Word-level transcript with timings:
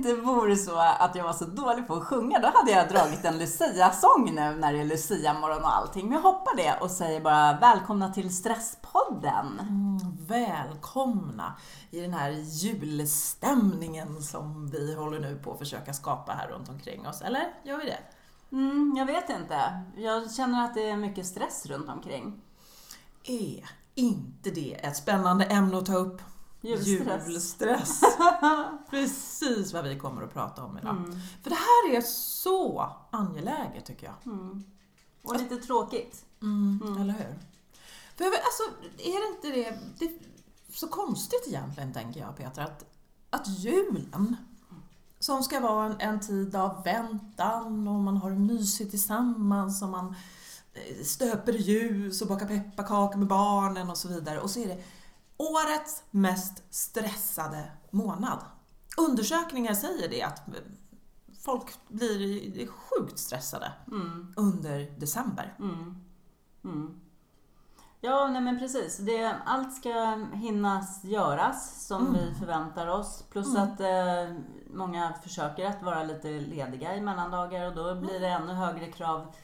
inte 0.00 0.14
vore 0.14 0.56
så 0.56 0.76
att 0.78 1.14
jag 1.14 1.24
var 1.24 1.32
så 1.32 1.44
dålig 1.44 1.86
på 1.86 1.94
att 1.94 2.04
sjunga, 2.04 2.38
då 2.38 2.50
hade 2.54 2.70
jag 2.70 2.88
dragit 2.88 3.24
en 3.24 3.38
Lucia-sång 3.38 4.34
nu 4.34 4.56
när 4.56 4.72
det 4.72 4.80
är 4.80 4.84
Lucia-morgon 4.84 5.62
och 5.62 5.76
allting. 5.76 6.04
Men 6.04 6.12
jag 6.12 6.22
hoppar 6.22 6.56
det 6.56 6.78
och 6.80 6.90
säger 6.90 7.20
bara 7.20 7.58
välkomna 7.60 8.12
till 8.12 8.36
Stresspodden. 8.36 9.60
Mm, 9.60 9.98
välkomna 10.26 11.56
i 11.90 12.00
den 12.00 12.14
här 12.14 12.30
julstämningen 12.30 14.22
som 14.22 14.70
vi 14.70 14.94
håller 14.94 15.20
nu 15.20 15.38
på 15.38 15.52
att 15.52 15.58
försöka 15.58 15.92
skapa 15.92 16.32
här 16.32 16.48
runt 16.48 16.68
omkring 16.68 17.06
oss. 17.06 17.22
Eller 17.22 17.54
gör 17.64 17.78
vi 17.78 17.84
det? 17.84 17.98
Mm, 18.52 18.94
jag 18.96 19.06
vet 19.06 19.30
inte. 19.30 19.82
Jag 19.96 20.32
känner 20.32 20.64
att 20.64 20.74
det 20.74 20.90
är 20.90 20.96
mycket 20.96 21.26
stress 21.26 21.66
runt 21.66 21.88
omkring. 21.88 22.40
Är 23.24 23.70
inte 23.94 24.50
det 24.50 24.72
ett 24.72 24.96
spännande 24.96 25.44
ämne 25.44 25.78
att 25.78 25.86
ta 25.86 25.96
upp? 25.96 26.22
Julstress. 26.60 27.28
Julstress. 27.28 28.00
Precis 28.90 29.72
vad 29.72 29.84
vi 29.84 29.98
kommer 29.98 30.22
att 30.22 30.32
prata 30.32 30.64
om 30.64 30.78
idag. 30.78 30.96
Mm. 30.96 31.18
För 31.42 31.50
det 31.50 31.56
här 31.56 31.96
är 31.96 32.00
så 32.00 32.92
angeläget 33.10 33.84
tycker 33.86 34.06
jag. 34.06 34.34
Mm. 34.34 34.64
Och 35.22 35.36
lite 35.36 35.56
tråkigt. 35.56 36.24
Mm, 36.42 36.80
mm. 36.84 37.02
eller 37.02 37.12
hur? 37.12 37.38
För 38.16 38.24
alltså, 38.24 38.62
är 38.98 39.20
det 39.20 39.36
inte 39.36 39.48
det, 39.48 39.78
det 39.98 40.04
är 40.04 40.18
så 40.72 40.88
konstigt 40.88 41.44
egentligen, 41.46 41.92
tänker 41.92 42.20
jag 42.20 42.36
Petra, 42.36 42.64
att, 42.64 42.84
att 43.30 43.48
julen 43.48 44.36
som 45.18 45.42
ska 45.42 45.60
vara 45.60 45.86
en, 45.86 46.00
en 46.00 46.20
tid 46.20 46.56
av 46.56 46.84
väntan 46.84 47.88
och 47.88 47.94
man 47.94 48.16
har 48.16 48.30
det 48.30 48.38
mysigt 48.38 48.90
tillsammans 48.90 49.82
och 49.82 49.88
man 49.88 50.14
eh, 50.74 51.04
stöper 51.04 51.52
ljus 51.52 52.22
och 52.22 52.28
bakar 52.28 52.46
pepparkakor 52.46 53.18
med 53.18 53.28
barnen 53.28 53.90
och 53.90 53.96
så 53.96 54.08
vidare. 54.08 54.40
Och 54.40 54.50
så 54.50 54.60
är 54.60 54.66
det 54.66 54.82
årets 55.40 56.02
mest 56.10 56.74
stressade 56.74 57.70
månad. 57.90 58.38
Undersökningar 58.96 59.74
säger 59.74 60.08
det 60.08 60.22
att 60.22 60.42
folk 61.44 61.88
blir 61.88 62.66
sjukt 62.66 63.18
stressade 63.18 63.72
mm. 63.86 64.34
under 64.36 65.00
december. 65.00 65.56
Mm. 65.58 65.96
Mm. 66.64 67.00
Ja, 68.00 68.28
nej 68.28 68.42
men 68.42 68.58
precis. 68.58 68.98
Det, 68.98 69.34
allt 69.44 69.74
ska 69.74 70.24
hinnas 70.32 71.04
göras 71.04 71.86
som 71.86 72.06
mm. 72.06 72.12
vi 72.12 72.34
förväntar 72.34 72.86
oss. 72.86 73.24
Plus 73.30 73.56
mm. 73.56 73.62
att 73.62 73.80
eh, 73.80 74.36
många 74.74 75.14
försöker 75.22 75.66
att 75.66 75.82
vara 75.82 76.02
lite 76.04 76.28
lediga 76.28 76.96
i 76.96 77.00
mellandagar 77.00 77.66
och 77.66 77.74
då 77.74 77.94
blir 77.94 78.20
det 78.20 78.28
ännu 78.28 78.52
högre 78.52 78.92
krav 78.92 79.34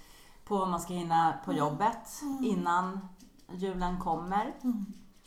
på 0.44 0.58
vad 0.58 0.68
man 0.68 0.80
ska 0.80 0.94
hinna 0.94 1.34
på 1.44 1.50
mm. 1.50 1.58
jobbet 1.58 2.22
innan 2.42 3.08
julen 3.52 4.00
kommer. 4.00 4.54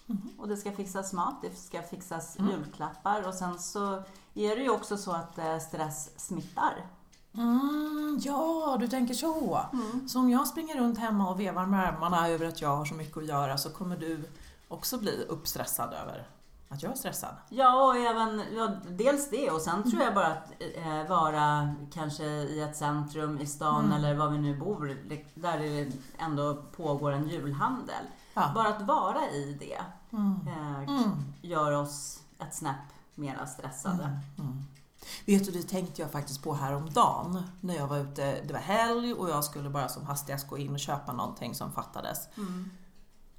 Mm. 0.10 0.22
Och 0.38 0.48
det 0.48 0.58
ska 0.58 0.72
fixas 0.72 1.14
mat, 1.14 1.36
det 1.42 1.56
ska 1.56 1.82
fixas 1.82 2.40
mm. 2.40 2.52
julklappar 2.52 3.28
och 3.28 3.34
sen 3.34 3.60
så 3.60 4.04
är 4.34 4.56
det 4.56 4.62
ju 4.62 4.70
också 4.70 4.98
så 4.98 5.12
att 5.12 5.38
eh, 5.38 5.60
stress 5.60 6.20
smittar. 6.20 6.86
Mm, 7.34 8.20
ja, 8.22 8.78
du 8.80 8.88
tänker 8.88 9.14
så. 9.14 9.62
Mm. 9.74 10.08
Så 10.08 10.20
om 10.20 10.30
jag 10.30 10.48
springer 10.48 10.76
runt 10.76 10.98
hemma 11.00 11.30
och 11.30 11.40
vevar 11.40 11.66
med 11.66 11.88
armarna 11.88 12.30
över 12.30 12.46
att 12.46 12.62
jag 12.62 12.78
har 12.78 12.86
så 12.86 12.96
mycket 12.96 13.18
att 13.18 13.26
göra 13.26 13.58
så 13.58 13.70
kommer 13.70 13.98
du 13.98 14.24
också 14.68 14.98
bli 14.98 15.26
uppstressad 15.30 15.94
över 15.94 16.28
att 16.70 16.84
jag 16.84 16.92
är 16.92 16.96
stressad? 16.96 17.36
Ja, 17.50 17.86
och 17.86 17.98
även, 17.98 18.44
ja, 18.56 18.72
dels 18.90 19.30
det 19.30 19.52
och 19.52 19.62
sen 19.62 19.92
tror 19.92 20.04
jag 20.04 20.14
bara 20.14 20.28
att 20.28 20.52
eh, 20.60 21.10
vara 21.10 21.76
kanske 21.94 22.24
i 22.24 22.62
ett 22.62 22.76
centrum 22.76 23.40
i 23.40 23.46
stan 23.46 23.86
mm. 23.86 23.98
eller 23.98 24.16
var 24.16 24.30
vi 24.30 24.38
nu 24.38 24.58
bor, 24.58 24.98
där 25.34 25.60
det 25.60 25.92
ändå 26.18 26.64
pågår 26.76 27.12
en 27.12 27.30
julhandel. 27.30 28.06
Ja. 28.34 28.52
Bara 28.56 28.68
att 28.68 28.82
vara 28.82 29.30
i 29.30 29.58
det 29.60 29.82
mm. 30.12 30.48
Eh, 30.48 30.80
mm. 30.80 31.12
gör 31.42 31.72
oss 31.72 32.20
ett 32.40 32.56
snäpp 32.56 32.76
mera 33.16 33.48
stressade. 33.48 34.20
Mm. 34.38 34.64
Vet 35.26 35.46
du, 35.46 35.52
det 35.52 35.64
tänkte 35.64 36.02
jag 36.02 36.12
faktiskt 36.12 36.44
på 36.44 36.54
häromdagen 36.54 37.44
när 37.62 37.76
jag 37.76 37.88
var 37.88 37.98
ute, 37.98 38.42
det 38.42 38.54
var 38.54 38.60
helg 38.60 39.14
och 39.14 39.30
jag 39.30 39.44
skulle 39.44 39.70
bara 39.70 39.90
som 39.90 40.06
hastigast 40.06 40.48
gå 40.48 40.58
in 40.58 40.74
och 40.74 40.80
köpa 40.80 41.14
någonting 41.14 41.56
som 41.56 41.72
fattades. 41.72 42.28
Mm. 42.38 42.70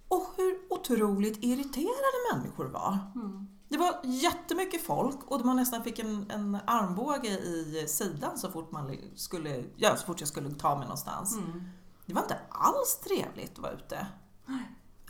Och 0.09 0.27
hur 0.37 0.59
otroligt 0.71 1.45
irriterade 1.45 2.35
människor 2.35 2.65
var. 2.65 2.99
Mm. 3.15 3.49
Det 3.69 3.79
var 3.79 4.01
jättemycket 4.05 4.87
folk 4.87 5.19
och 5.27 5.45
man 5.45 5.57
nästan 5.57 5.85
fick 5.85 5.99
en, 5.99 6.31
en 6.31 6.59
armbåge 6.65 7.29
i 7.29 7.87
sidan 7.89 8.39
så 8.39 8.51
fort, 8.51 8.73
man 8.73 8.97
skulle, 9.15 9.65
ja, 9.77 9.97
så 9.97 10.07
fort 10.07 10.21
jag 10.21 10.29
skulle 10.29 10.51
ta 10.51 10.75
mig 10.75 10.85
någonstans. 10.85 11.37
Mm. 11.37 11.63
Det 12.07 12.15
var 12.15 12.23
inte 12.23 12.39
alls 12.49 13.01
trevligt 13.05 13.53
att 13.53 13.59
vara 13.59 13.73
ute. 13.73 14.07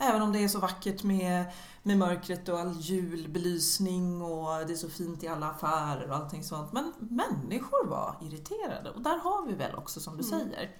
Även 0.01 0.21
om 0.21 0.33
det 0.33 0.43
är 0.43 0.47
så 0.47 0.59
vackert 0.59 1.03
med, 1.03 1.45
med 1.83 1.97
mörkret 1.97 2.49
och 2.49 2.59
all 2.59 2.73
julbelysning 2.79 4.21
och 4.21 4.67
det 4.67 4.73
är 4.73 4.77
så 4.77 4.89
fint 4.89 5.23
i 5.23 5.27
alla 5.27 5.49
affärer 5.49 6.09
och 6.09 6.15
allting 6.15 6.43
sånt. 6.43 6.71
Men 6.71 6.93
människor 6.99 7.87
var 7.87 8.15
irriterade 8.21 8.89
och 8.89 9.01
där 9.01 9.17
har 9.17 9.47
vi 9.47 9.53
väl 9.53 9.75
också 9.75 9.99
som 9.99 10.17
du 10.17 10.23
mm. 10.23 10.39
säger. 10.39 10.75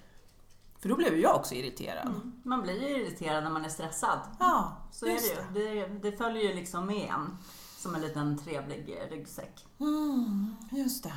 För 0.78 0.88
då 0.88 0.96
blev 0.96 1.18
jag 1.18 1.36
också 1.36 1.54
irriterad. 1.54 2.06
Mm. 2.08 2.32
Man 2.44 2.62
blir 2.62 2.88
ju 2.88 2.88
irriterad 2.88 3.44
när 3.44 3.50
man 3.50 3.64
är 3.64 3.68
stressad. 3.68 4.18
Ja, 4.38 4.76
Så 4.92 5.06
är 5.06 5.10
det 5.10 5.58
ju. 5.58 5.74
Det, 5.74 5.86
det, 5.86 6.16
följer 6.16 6.42
ju 6.42 6.54
liksom 6.54 6.86
med 6.86 7.10
en 7.10 7.38
som 7.78 7.94
en 7.94 8.00
liten 8.00 8.38
trevlig 8.38 8.98
ryggsäck. 9.10 9.66
Mm, 9.80 10.56
just 10.70 11.02
det. 11.02 11.14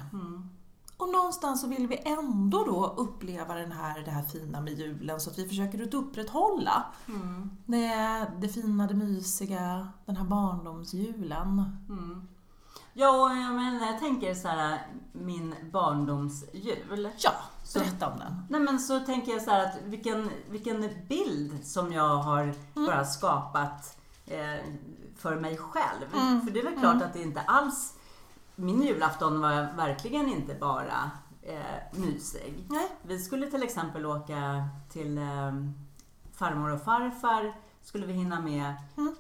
Och 0.98 1.10
någonstans 1.10 1.62
så 1.62 1.68
vill 1.68 1.88
vi 1.88 2.02
ändå 2.06 2.64
då 2.64 2.94
uppleva 2.98 3.56
den 3.56 3.72
här, 3.72 4.00
det 4.06 4.12
här 4.12 4.24
fina 4.24 4.62
med 4.62 4.74
julen 4.74 5.20
så 5.20 5.30
att 5.30 5.40
vi 5.40 5.48
försöker 5.48 5.84
att 5.84 5.94
upprätthålla 5.94 6.86
mm. 7.08 7.50
det, 7.66 8.28
det 8.40 8.48
fina, 8.48 8.88
det 8.88 8.94
mysiga, 8.94 9.88
den 10.06 10.18
här 10.18 10.24
barndomsjulen. 10.24 11.64
Mm. 11.90 12.28
Ja, 12.94 13.30
men 13.30 13.80
jag 13.82 14.00
tänker 14.00 14.34
så 14.34 14.48
här, 14.48 14.88
min 15.12 15.56
barndomsjul. 15.72 17.10
Ja, 17.18 17.32
berätta 17.74 18.08
om 18.12 18.20
den. 18.20 18.46
Nej 18.50 18.62
men 18.62 18.80
så 18.80 19.00
tänker 19.00 19.32
jag 19.32 19.42
så 19.42 19.52
här 19.52 19.66
att 19.66 19.78
vilken, 19.84 20.30
vilken 20.50 20.90
bild 21.08 21.66
som 21.66 21.94
jag 21.94 22.18
har 22.18 22.42
mm. 22.42 22.56
bara 22.88 23.06
skapat 23.06 23.98
eh, 24.26 24.66
för 25.18 25.36
mig 25.36 25.58
själv. 25.58 26.16
Mm. 26.16 26.42
För 26.42 26.52
det 26.52 26.60
är 26.60 26.64
väl 26.64 26.80
klart 26.80 26.96
mm. 26.96 27.08
att 27.08 27.14
det 27.14 27.22
inte 27.22 27.42
alls 27.42 27.95
min 28.56 28.82
julafton 28.82 29.42
var 29.42 29.76
verkligen 29.76 30.30
inte 30.30 30.56
bara 30.56 31.12
eh, 31.42 32.00
mysig. 32.00 32.66
Nej. 32.70 32.92
Vi 33.02 33.20
skulle 33.20 33.48
till 33.48 33.64
exempel 33.64 34.06
åka 34.06 34.70
till 34.90 35.18
eh, 35.18 35.54
farmor 36.32 36.74
och 36.74 36.82
farfar, 36.82 37.54
skulle 37.82 38.06
vi 38.06 38.14
hinna 38.14 38.42
med 38.42 38.74
mm. 38.98 39.16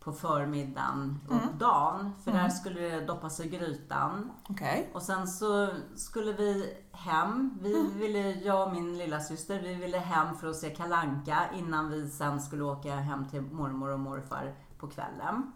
på 0.00 0.12
förmiddagen 0.12 1.20
och 1.28 1.42
mm. 1.42 1.58
dagen. 1.58 2.12
För 2.24 2.30
mm. 2.30 2.42
där 2.42 2.50
skulle 2.50 2.80
det 2.80 3.06
doppas 3.06 3.40
i 3.40 3.48
grytan. 3.48 4.30
Okay. 4.48 4.84
Och 4.92 5.02
sen 5.02 5.26
så 5.28 5.68
skulle 5.96 6.32
vi 6.32 6.76
hem. 6.92 7.58
Vi 7.62 7.80
mm. 7.80 7.98
ville, 7.98 8.32
jag 8.32 8.66
och 8.66 8.72
min 8.72 8.98
lilla 8.98 9.20
syster, 9.20 9.62
vi 9.62 9.74
ville 9.74 9.98
hem 9.98 10.36
för 10.36 10.48
att 10.48 10.56
se 10.56 10.70
kalanka 10.70 11.38
innan 11.54 11.90
vi 11.90 12.10
sen 12.10 12.40
skulle 12.40 12.64
åka 12.64 12.94
hem 12.94 13.28
till 13.28 13.42
mormor 13.42 13.90
och 13.90 14.00
morfar 14.00 14.54
på 14.78 14.86
kvällen. 14.86 15.52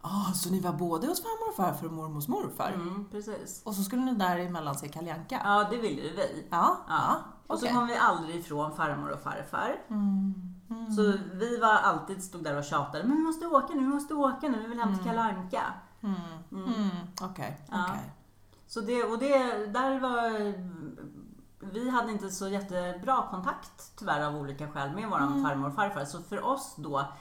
Ah, 0.00 0.32
så 0.32 0.50
ni 0.50 0.60
var 0.60 0.72
både 0.72 1.06
hos 1.06 1.22
farmor 1.22 1.48
och 1.48 1.56
farfar 1.56 1.86
och 1.86 1.92
mormors 1.92 2.28
morfar? 2.28 2.72
Mm, 2.72 3.08
precis. 3.10 3.62
Och 3.64 3.74
så 3.74 3.82
skulle 3.82 4.02
ni 4.02 4.14
däremellan 4.14 4.74
se 4.74 4.88
Kalle 4.88 5.14
Anka? 5.14 5.40
Ja, 5.44 5.68
det 5.70 5.76
ville 5.76 6.02
vi. 6.02 6.46
Ja, 6.50 6.76
ja. 6.88 6.94
ja 7.08 7.16
och 7.46 7.58
så 7.58 7.66
kom 7.66 7.86
vi 7.86 7.96
aldrig 7.96 8.36
ifrån 8.36 8.76
farmor 8.76 9.10
och 9.10 9.20
farfar. 9.20 9.76
Mm. 9.88 10.34
Mm. 10.70 10.92
Så 10.92 11.12
vi 11.32 11.56
var 11.56 11.74
alltid, 11.74 12.22
stod 12.24 12.44
där 12.44 12.56
och 12.56 12.64
tjatade, 12.64 13.04
men 13.04 13.16
vi 13.16 13.22
måste 13.22 13.46
åka 13.46 13.74
nu, 13.74 13.80
vi 13.80 13.86
måste 13.86 14.14
åka 14.14 14.48
nu, 14.48 14.60
vi 14.62 14.66
vill 14.66 14.78
hem 14.78 14.98
till 14.98 15.08
mm. 15.08 15.16
Kalle 15.16 15.38
Anka. 15.38 15.62
Mm. 16.00 16.14
mm. 16.52 16.88
Okej, 17.22 17.28
okay. 17.30 17.52
ja. 17.70 17.84
okay. 17.84 18.04
Så 18.66 18.80
det, 18.80 19.04
och 19.04 19.18
det, 19.18 19.66
där 19.66 20.00
var 20.00 20.54
vi 21.60 21.90
hade 21.90 22.12
inte 22.12 22.30
så 22.30 22.48
jättebra 22.48 23.24
kontakt 23.30 23.92
tyvärr 23.96 24.26
av 24.26 24.36
olika 24.36 24.68
skäl 24.68 24.90
med 24.90 25.08
våran 25.08 25.44
farmor 25.44 25.68
och 25.68 25.74
farfar. 25.74 26.04
Så 26.04 26.22
för 26.22 26.44
oss 26.44 26.74
då 26.76 27.12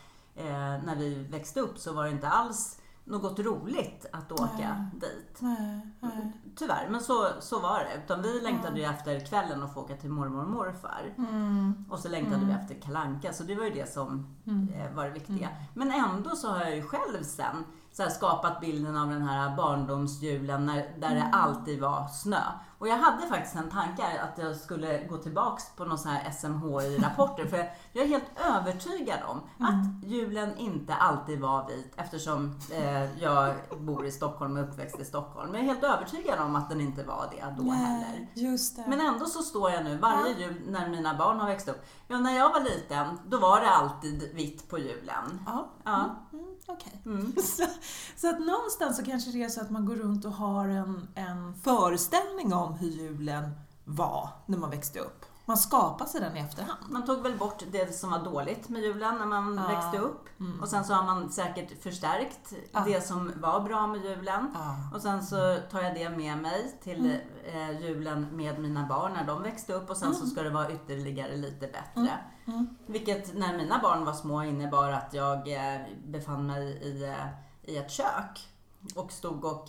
när 0.84 0.96
vi 0.96 1.24
växte 1.24 1.60
upp 1.60 1.78
så 1.78 1.94
var 1.94 2.04
det 2.04 2.12
inte 2.12 2.28
alls 2.28 2.82
något 3.08 3.40
roligt 3.40 4.06
att 4.12 4.32
åka 4.32 4.48
nej, 4.58 4.92
dit. 4.94 5.38
Nej, 5.40 5.82
nej. 6.00 6.32
Tyvärr, 6.56 6.90
men 6.90 7.02
så, 7.02 7.28
så 7.40 7.60
var 7.60 7.80
det. 7.80 8.04
Utan 8.04 8.22
vi 8.22 8.42
längtade 8.42 8.80
ju 8.80 8.86
efter 8.86 9.26
kvällen 9.26 9.64
att 9.64 9.74
få 9.74 9.82
åka 9.82 9.96
till 9.96 10.10
mormor 10.10 10.44
och 10.44 10.50
morfar. 10.50 11.14
Mm. 11.18 11.86
Och 11.90 12.00
så 12.00 12.10
längtade 12.10 12.36
mm. 12.36 12.48
vi 12.48 12.54
efter 12.54 12.76
kalanka 12.76 13.34
så 13.34 13.44
det 13.44 13.56
var 13.56 13.64
ju 13.64 13.74
det 13.74 13.94
som 13.94 14.36
mm. 14.48 14.74
eh, 14.74 14.92
var 14.96 15.06
det 15.06 15.12
viktiga. 15.12 15.50
Mm. 15.50 15.64
Men 15.74 15.92
ändå 15.92 16.30
så 16.30 16.48
har 16.48 16.60
jag 16.60 16.76
ju 16.76 16.82
själv 16.82 17.24
sen 17.24 17.64
så 17.92 18.04
skapat 18.10 18.62
bilden 18.62 18.98
av 18.98 19.10
den 19.10 19.22
här 19.22 19.56
barndomsjulen 19.56 20.66
när, 20.66 20.76
där 20.76 21.10
det 21.16 21.22
mm. 21.22 21.34
alltid 21.34 21.82
var 21.82 22.08
snö. 22.08 22.42
Och 22.80 22.88
jag 22.88 22.98
hade 22.98 23.28
faktiskt 23.28 23.56
en 23.56 23.70
tanke 23.70 24.04
att 24.22 24.38
jag 24.38 24.56
skulle 24.56 25.04
gå 25.08 25.18
tillbaks 25.18 25.64
på 25.76 25.86
någon 25.86 25.98
sån 25.98 26.12
här 26.12 26.32
SMHI-rapporter. 26.32 27.46
för 27.46 27.72
jag 27.94 28.04
är 28.04 28.08
helt 28.08 28.40
övertygad 28.56 29.20
om 29.28 29.42
mm. 29.60 29.82
att 29.82 30.04
julen 30.10 30.58
inte 30.58 30.94
alltid 30.94 31.40
var 31.40 31.68
vit 31.68 31.94
eftersom 31.96 32.60
eh, 32.72 33.22
jag 33.22 33.56
bor 33.80 34.06
i 34.06 34.12
Stockholm 34.12 34.58
och 34.58 34.64
uppväxt 34.64 35.00
i 35.00 35.06
Stockholm. 35.06 35.52
Men 35.52 35.66
jag 35.66 35.70
är 35.70 35.74
helt 35.74 35.96
övertygad 35.96 36.40
om 36.40 36.56
att 36.56 36.70
den 36.70 36.82
inte 36.82 37.04
var 37.04 37.28
det 37.32 37.56
då 37.58 37.64
Nej, 37.64 37.78
heller. 37.78 38.28
Just 38.34 38.76
det. 38.76 38.84
Men 38.88 39.02
ändå 39.02 39.26
så 39.26 39.42
står 39.42 39.72
jag 39.72 39.84
nu 39.84 39.98
varje 39.98 40.32
ja. 40.32 40.40
jul 40.40 40.62
när 40.68 40.90
mina 40.90 41.18
barn 41.18 41.40
har 41.40 41.48
växt 41.48 41.68
upp. 41.68 41.86
Ja, 42.08 42.20
när 42.20 42.38
jag 42.38 42.54
var 42.54 42.62
liten, 42.62 43.20
då 43.28 43.40
var 43.40 43.62
det 43.62 43.70
alltid 43.70 44.32
vitt 44.34 44.70
på 44.70 44.78
julen. 44.78 45.44
Ja. 45.46 45.68
ja. 45.84 45.96
Mm. 46.34 46.46
mm 46.46 46.58
Okej. 46.70 47.02
Okay. 47.02 47.14
Mm. 47.14 47.36
Så 48.16 48.30
att 48.30 48.40
någonstans 48.40 48.98
så 48.98 49.04
kanske 49.04 49.32
det 49.32 49.44
är 49.44 49.50
så 49.50 49.62
att 49.62 49.70
man 49.70 49.86
går 49.86 49.96
runt 49.96 50.26
och 50.26 50.32
har 50.32 50.68
en, 50.68 51.08
en 51.16 51.54
föreställning 51.54 52.54
om 52.54 52.67
hur 52.74 52.88
julen 52.90 53.52
var 53.86 54.30
när 54.46 54.58
man 54.58 54.70
växte 54.70 55.00
upp. 55.00 55.26
Man 55.46 55.58
skapar 55.58 56.06
sig 56.06 56.22
den 56.22 56.38
i 56.38 56.40
efterhand. 56.40 56.80
Man 56.90 57.06
tog 57.06 57.22
väl 57.24 57.38
bort 57.38 57.64
det 57.72 57.96
som 57.96 58.12
var 58.12 58.20
dåligt 58.20 58.70
med 58.70 58.82
julen 58.82 59.18
när 59.18 59.26
man 59.26 59.58
Ja. 59.58 59.76
växte 59.76 59.98
upp. 59.98 60.26
Mm. 60.40 60.62
Och 60.62 60.68
sen 60.68 60.86
så 60.86 60.94
har 60.94 61.04
man 61.04 61.30
säkert 61.30 61.84
förstärkt 61.84 62.54
Ja. 62.72 62.84
det 62.86 63.02
som 63.02 63.32
var 63.36 63.60
bra 63.60 63.88
med 63.88 64.04
julen. 64.06 64.52
Ja. 64.54 64.76
Och 64.94 65.02
sen 65.02 65.24
så 65.26 65.58
tar 65.72 65.82
jag 65.82 65.96
det 65.96 66.10
med 66.10 66.38
mig 66.38 66.80
till 66.84 67.20
eh, 67.46 67.82
julen 67.82 68.28
med 68.32 68.60
mina 68.60 68.86
barn 68.88 69.14
när 69.14 69.24
de 69.28 69.44
växte 69.44 69.74
upp 69.74 69.90
och 69.90 69.98
sen 69.98 70.16
så 70.16 70.26
ska 70.26 70.44
det 70.44 70.50
vara 70.50 70.72
ytterligare 70.72 71.36
lite 71.36 71.68
bättre. 71.68 72.18
Mm. 72.48 72.68
Vilket 72.86 73.36
när 73.38 73.58
mina 73.58 73.80
barn 73.80 74.06
var 74.06 74.14
små 74.14 74.44
innebar 74.44 74.92
att 74.92 75.14
jag 75.14 75.38
eh, 75.54 75.82
befann 76.06 76.46
mig 76.48 76.68
i, 76.68 77.04
eh, 77.04 77.28
i 77.64 77.78
ett 77.78 77.92
kök 77.92 78.50
och 78.96 79.12
stod 79.12 79.46
och 79.46 79.66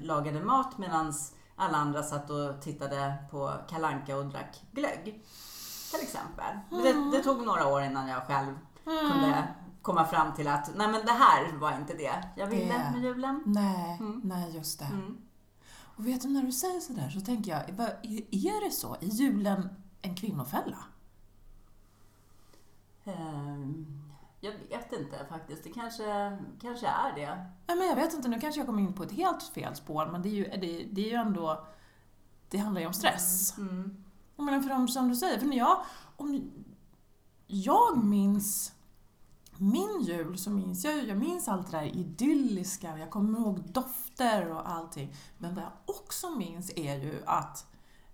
lagade 0.00 0.40
mat 0.44 0.78
medan 0.78 1.12
alla 1.58 1.76
andra 1.78 2.02
satt 2.02 2.30
och 2.30 2.60
tittade 2.62 3.14
på 3.30 3.52
Kalanka 3.68 4.16
och 4.16 4.26
drack 4.26 4.62
glögg. 4.72 5.04
Till 5.90 6.00
exempel. 6.02 6.58
Det, 6.70 7.16
det 7.16 7.22
tog 7.24 7.46
några 7.46 7.66
år 7.66 7.82
innan 7.82 8.08
jag 8.08 8.22
själv 8.26 8.58
kunde 8.84 9.48
komma 9.82 10.04
fram 10.04 10.34
till 10.34 10.48
att 10.48 10.70
nej 10.76 10.88
men 10.88 11.06
det 11.06 11.12
här 11.12 11.52
var 11.58 11.72
inte 11.76 11.94
det 11.94 12.24
jag 12.36 12.46
ville 12.46 12.72
Det- 12.72 12.90
med 12.92 13.02
julen. 13.02 13.42
Nej, 13.46 13.96
Mm. 14.00 14.20
nej 14.24 14.56
just 14.56 14.78
det. 14.78 14.84
Mm. 14.84 15.16
Och 15.96 16.06
vet 16.06 16.22
du, 16.22 16.28
när 16.28 16.42
du 16.42 16.52
säger 16.52 16.80
sådär 16.80 17.08
så 17.10 17.20
tänker 17.20 17.50
jag, 17.50 17.60
är 17.68 18.64
det 18.64 18.70
så? 18.70 18.94
Är 18.94 19.06
julen 19.06 19.68
en 20.02 20.14
kvinnofälla? 20.16 20.78
Ehm, 23.04 23.97
jag 24.40 24.52
vet 24.52 24.92
inte 24.92 25.26
faktiskt. 25.28 25.64
Det 25.64 25.70
kanske, 25.70 26.38
kanske 26.60 26.86
är 26.86 27.12
det. 27.14 27.46
Nej, 27.66 27.76
men 27.76 27.86
jag 27.86 27.96
vet 27.96 28.14
inte, 28.14 28.28
nu 28.28 28.40
kanske 28.40 28.60
jag 28.60 28.66
kommer 28.66 28.82
in 28.82 28.92
på 28.92 29.02
ett 29.02 29.12
helt 29.12 29.42
fel 29.42 29.76
spår, 29.76 30.06
men 30.06 30.22
det 30.22 30.28
är 30.28 30.32
ju, 30.32 30.44
det, 30.44 30.88
det 30.92 31.00
är 31.00 31.10
ju 31.10 31.14
ändå... 31.14 31.66
Det 32.50 32.58
handlar 32.58 32.80
ju 32.80 32.86
om 32.86 32.92
stress. 32.92 33.58
Mm. 33.58 34.04
Jag 34.36 34.44
menar, 34.44 34.60
för 34.60 34.68
de, 34.68 34.88
som 34.88 35.08
du 35.08 35.16
säger, 35.16 35.38
för 35.38 35.46
när 35.46 35.56
jag... 35.56 35.82
Om 36.16 36.50
jag 37.46 38.04
minns 38.04 38.72
min 39.56 40.00
jul 40.00 40.38
så 40.38 40.50
minns 40.50 40.84
jag 40.84 40.94
ju, 40.94 41.08
jag 41.08 41.18
minns 41.18 41.48
allt 41.48 41.70
det 41.70 41.76
där 41.76 41.84
idylliska, 41.84 42.98
jag 42.98 43.10
kommer 43.10 43.38
ihåg 43.38 43.60
dofter 43.60 44.52
och 44.52 44.70
allting. 44.70 45.14
Men 45.38 45.54
vad 45.54 45.64
jag 45.64 45.72
också 45.84 46.30
minns 46.30 46.72
är 46.76 46.96
ju 46.96 47.22
att 47.26 47.66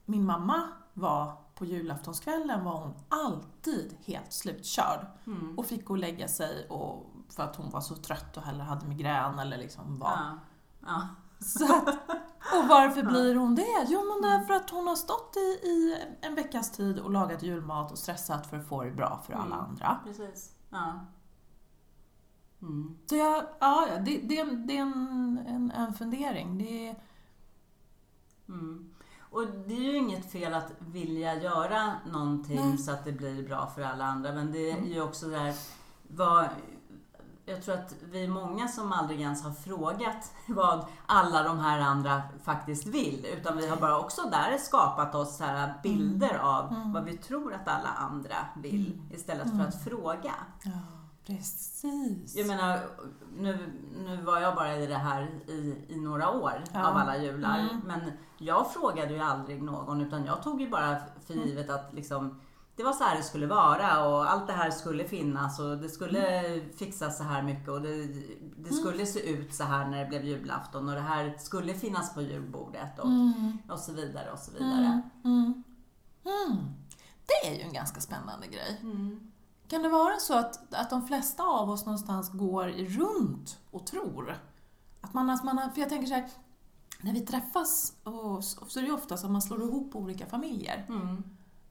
min 0.04 0.24
mamma 0.24 0.68
var 0.92 1.44
på 1.54 1.64
julaftonskvällen 1.64 2.64
var 2.64 2.76
hon 2.80 2.94
alltid 3.08 3.96
helt 4.04 4.32
slutkörd 4.32 5.06
Mm. 5.26 5.58
och 5.58 5.66
fick 5.66 5.84
gå 5.84 5.92
och 5.94 5.98
lägga 5.98 6.28
sig 6.28 6.66
och, 6.68 7.06
för 7.28 7.42
att 7.42 7.56
hon 7.56 7.70
var 7.70 7.80
så 7.80 7.96
trött 7.96 8.36
och 8.36 8.42
heller 8.42 8.64
hade 8.64 8.86
migrän 8.86 9.38
eller 9.38 9.56
liksom 9.58 9.98
var 9.98 10.10
Ja. 10.10 10.38
Ja. 10.86 11.08
så 11.40 11.64
att, 11.76 11.88
och 12.54 12.68
varför 12.68 13.02
blir 13.02 13.34
hon 13.34 13.54
det? 13.54 13.86
Jo 13.88 14.00
men 14.12 14.30
därför 14.30 14.54
att 14.54 14.70
hon 14.70 14.86
har 14.86 14.96
stått 14.96 15.36
i, 15.36 15.66
i 15.68 15.98
en 16.20 16.34
veckas 16.34 16.70
tid 16.72 16.98
och 16.98 17.10
lagat 17.10 17.42
julmat 17.42 17.92
och 17.92 17.98
stressat 17.98 18.46
för 18.46 18.56
att 18.56 18.68
få 18.68 18.82
det 18.84 18.90
bra 18.90 19.20
för 19.26 19.32
alla 19.32 19.44
Mm. 19.56 19.58
andra. 19.68 20.00
Precis. 20.04 20.52
Ja. 20.70 21.00
Mm. 22.62 22.98
Så 23.06 23.16
jag, 23.16 23.44
ja, 23.60 23.88
det, 24.04 24.18
det, 24.18 24.38
är 24.38 24.46
en- 24.48 24.66
det 24.66 24.76
är 24.76 24.82
en, 24.82 25.38
en, 25.46 25.70
en 25.70 25.94
fundering. 25.94 26.58
Det 26.58 26.88
är, 26.88 26.96
Mm. 28.48 28.94
Och 29.34 29.46
det 29.66 29.75
är 29.75 29.81
ju 29.92 29.96
inget 29.96 30.32
fel 30.32 30.54
att 30.54 30.72
vilja 30.78 31.34
göra 31.42 31.92
någonting 32.12 32.69
Nej. 32.69 32.78
så 32.78 32.92
att 32.92 33.04
det 33.04 33.12
blir 33.12 33.48
bra 33.48 33.66
för 33.75 33.82
alla 33.82 34.04
andra. 34.04 34.32
Men 34.32 34.52
det 34.52 34.70
är 34.70 34.76
Mm. 34.76 34.92
ju 34.92 35.02
också 35.02 35.26
där 35.26 35.54
vad 36.08 36.48
jag 37.46 37.62
tror 37.62 37.75
att 37.75 37.94
vi 38.10 38.25
är 38.25 38.28
många 38.28 38.69
som 38.69 38.92
aldrig 38.92 39.20
ens 39.20 39.44
har 39.44 39.52
frågat 39.52 40.32
vad 40.48 40.84
alla 41.06 41.42
de 41.42 41.58
här 41.58 41.81
andra 41.81 42.22
faktiskt 42.44 42.86
vill. 42.86 43.26
Utan 43.38 43.56
vi 43.56 43.69
har 43.69 43.76
bara 43.76 43.98
också 43.98 44.22
där 44.31 44.58
skapat 44.58 45.14
oss 45.14 45.36
så 45.36 45.44
här 45.44 45.75
bilder 45.82 46.38
av 46.38 46.72
Mm. 46.72 46.92
vad 46.92 47.04
vi 47.04 47.16
tror 47.16 47.54
att 47.54 47.69
alla 47.69 47.88
andra 47.88 48.36
vill. 48.56 48.86
Mm. 48.92 49.10
Istället 49.12 49.42
för 49.48 49.54
Mm. 49.54 49.66
att 49.66 49.84
fråga. 49.84 50.32
ja, 50.62 50.70
precis. 51.26 52.36
Jag 52.36 52.46
menar, 52.46 52.80
nu, 53.36 53.58
nu 54.06 54.22
var 54.22 54.40
jag 54.40 54.54
bara 54.54 54.76
i 54.76 54.86
det 54.86 54.94
här 54.98 55.30
i, 55.48 55.84
i 55.88 56.00
några 56.00 56.30
år 56.30 56.64
Ja. 56.72 56.88
av 56.88 56.96
alla 56.96 57.16
jular. 57.22 57.58
Mm. 57.58 57.80
Men 57.86 58.00
jag 58.38 58.72
frågade 58.72 59.12
ju 59.14 59.20
aldrig 59.20 59.62
någon 59.62 60.00
utan 60.00 60.24
jag 60.24 60.42
tog 60.42 60.60
ju 60.60 60.70
bara 60.70 60.96
för 61.26 61.34
Mm. 61.34 61.46
givet 61.48 61.70
att 61.70 61.94
liksom 61.94 62.40
det 62.76 62.82
var 62.84 62.92
så 62.92 63.04
här 63.04 63.16
det 63.16 63.22
skulle 63.22 63.46
vara 63.46 64.06
och 64.08 64.30
allt 64.30 64.46
det 64.46 64.52
här 64.52 64.70
skulle 64.70 65.04
finnas 65.04 65.58
och 65.60 65.78
det 65.78 65.88
skulle 65.88 66.60
fixas 66.76 67.18
så 67.18 67.24
här 67.24 67.42
mycket 67.42 67.68
och 67.68 67.80
det, 67.82 67.96
det 68.56 68.68
Mm. 68.70 68.72
skulle 68.72 69.06
se 69.06 69.30
ut 69.30 69.54
så 69.54 69.64
här 69.64 69.88
när 69.88 69.98
det 69.98 70.06
blev 70.08 70.24
julafton 70.24 70.88
och 70.88 70.94
det 70.94 71.00
här 71.00 71.34
skulle 71.38 71.74
finnas 71.74 72.14
på 72.14 72.22
julbordet 72.22 72.98
och, 72.98 73.06
Mm. 73.06 73.58
och 73.70 73.78
så 73.78 73.92
vidare 73.92 74.30
och 74.32 74.38
så 74.38 74.52
vidare. 74.52 75.02
Mm. 75.24 75.42
Mm. 75.44 75.62
Mm. 76.24 76.56
Det 77.26 77.48
är 77.48 77.54
ju 77.54 77.60
en 77.60 77.72
ganska 77.72 78.00
spännande 78.00 78.46
grej. 78.46 78.78
Mm. 78.82 79.30
Kan 79.69 79.82
det 79.82 79.88
vara 79.88 80.16
så 80.19 80.38
att, 80.38 80.75
att 80.75 80.90
de 80.90 81.06
flesta 81.06 81.43
av 81.43 81.70
oss 81.70 81.87
någonstans 81.87 82.31
går 82.32 82.69
runt 82.69 83.58
och 83.70 83.87
tror 83.87 84.37
att 85.00 85.14
man, 85.14 85.31
att 85.31 85.44
man 85.44 85.72
för 85.75 85.81
jag 85.81 85.88
tänker 85.88 86.06
så 86.06 86.14
här, 86.14 86.31
när 87.00 87.12
vi 87.12 87.20
träffas 87.20 87.93
och, 88.05 88.44
så 88.44 88.78
är 88.78 88.82
det 88.82 88.88
ju 88.88 88.94
ofta 88.94 89.16
så 89.16 89.26
att 89.26 89.32
man 89.32 89.43
slår 89.43 89.62
ihop 89.62 89.96
olika 89.96 90.26
familjer. 90.26 90.87
Mm. 90.88 91.22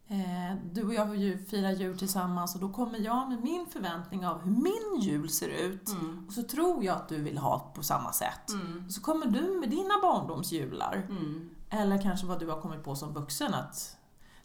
Eh, 0.08 0.58
du 0.72 0.84
och 0.84 0.94
jag 0.94 1.16
ju 1.16 1.46
fira 1.46 1.72
jul 1.72 2.00
tillsammans 2.00 2.56
och 2.56 2.62
då 2.62 2.70
kommer 2.70 3.00
jag 3.00 3.30
med 3.30 3.44
min 3.44 3.66
förväntning 3.68 4.28
av 4.28 4.42
hur 4.42 4.52
min 4.52 5.02
jul 5.02 5.30
ser 5.30 5.48
ut 5.48 5.90
Mm. 5.90 6.26
och 6.28 6.34
så 6.34 6.44
tror 6.44 6.84
jag 6.84 6.96
att 6.96 7.10
du 7.10 7.22
vill 7.22 7.38
ha 7.38 7.72
på 7.76 7.84
samma 7.84 8.12
sätt. 8.12 8.50
Mm. 8.50 8.86
Och 8.86 8.92
så 8.92 9.02
kommer 9.02 9.26
du 9.26 9.60
med 9.60 9.70
dina 9.70 9.94
barndomsjular. 10.02 11.08
Mm. 11.10 11.50
Eller 11.70 12.02
kanske 12.02 12.28
vad 12.28 12.40
du 12.40 12.50
har 12.50 12.62
kommit 12.62 12.84
på 12.84 12.96
som 12.96 13.14
vuxen 13.14 13.54
att 13.54 13.98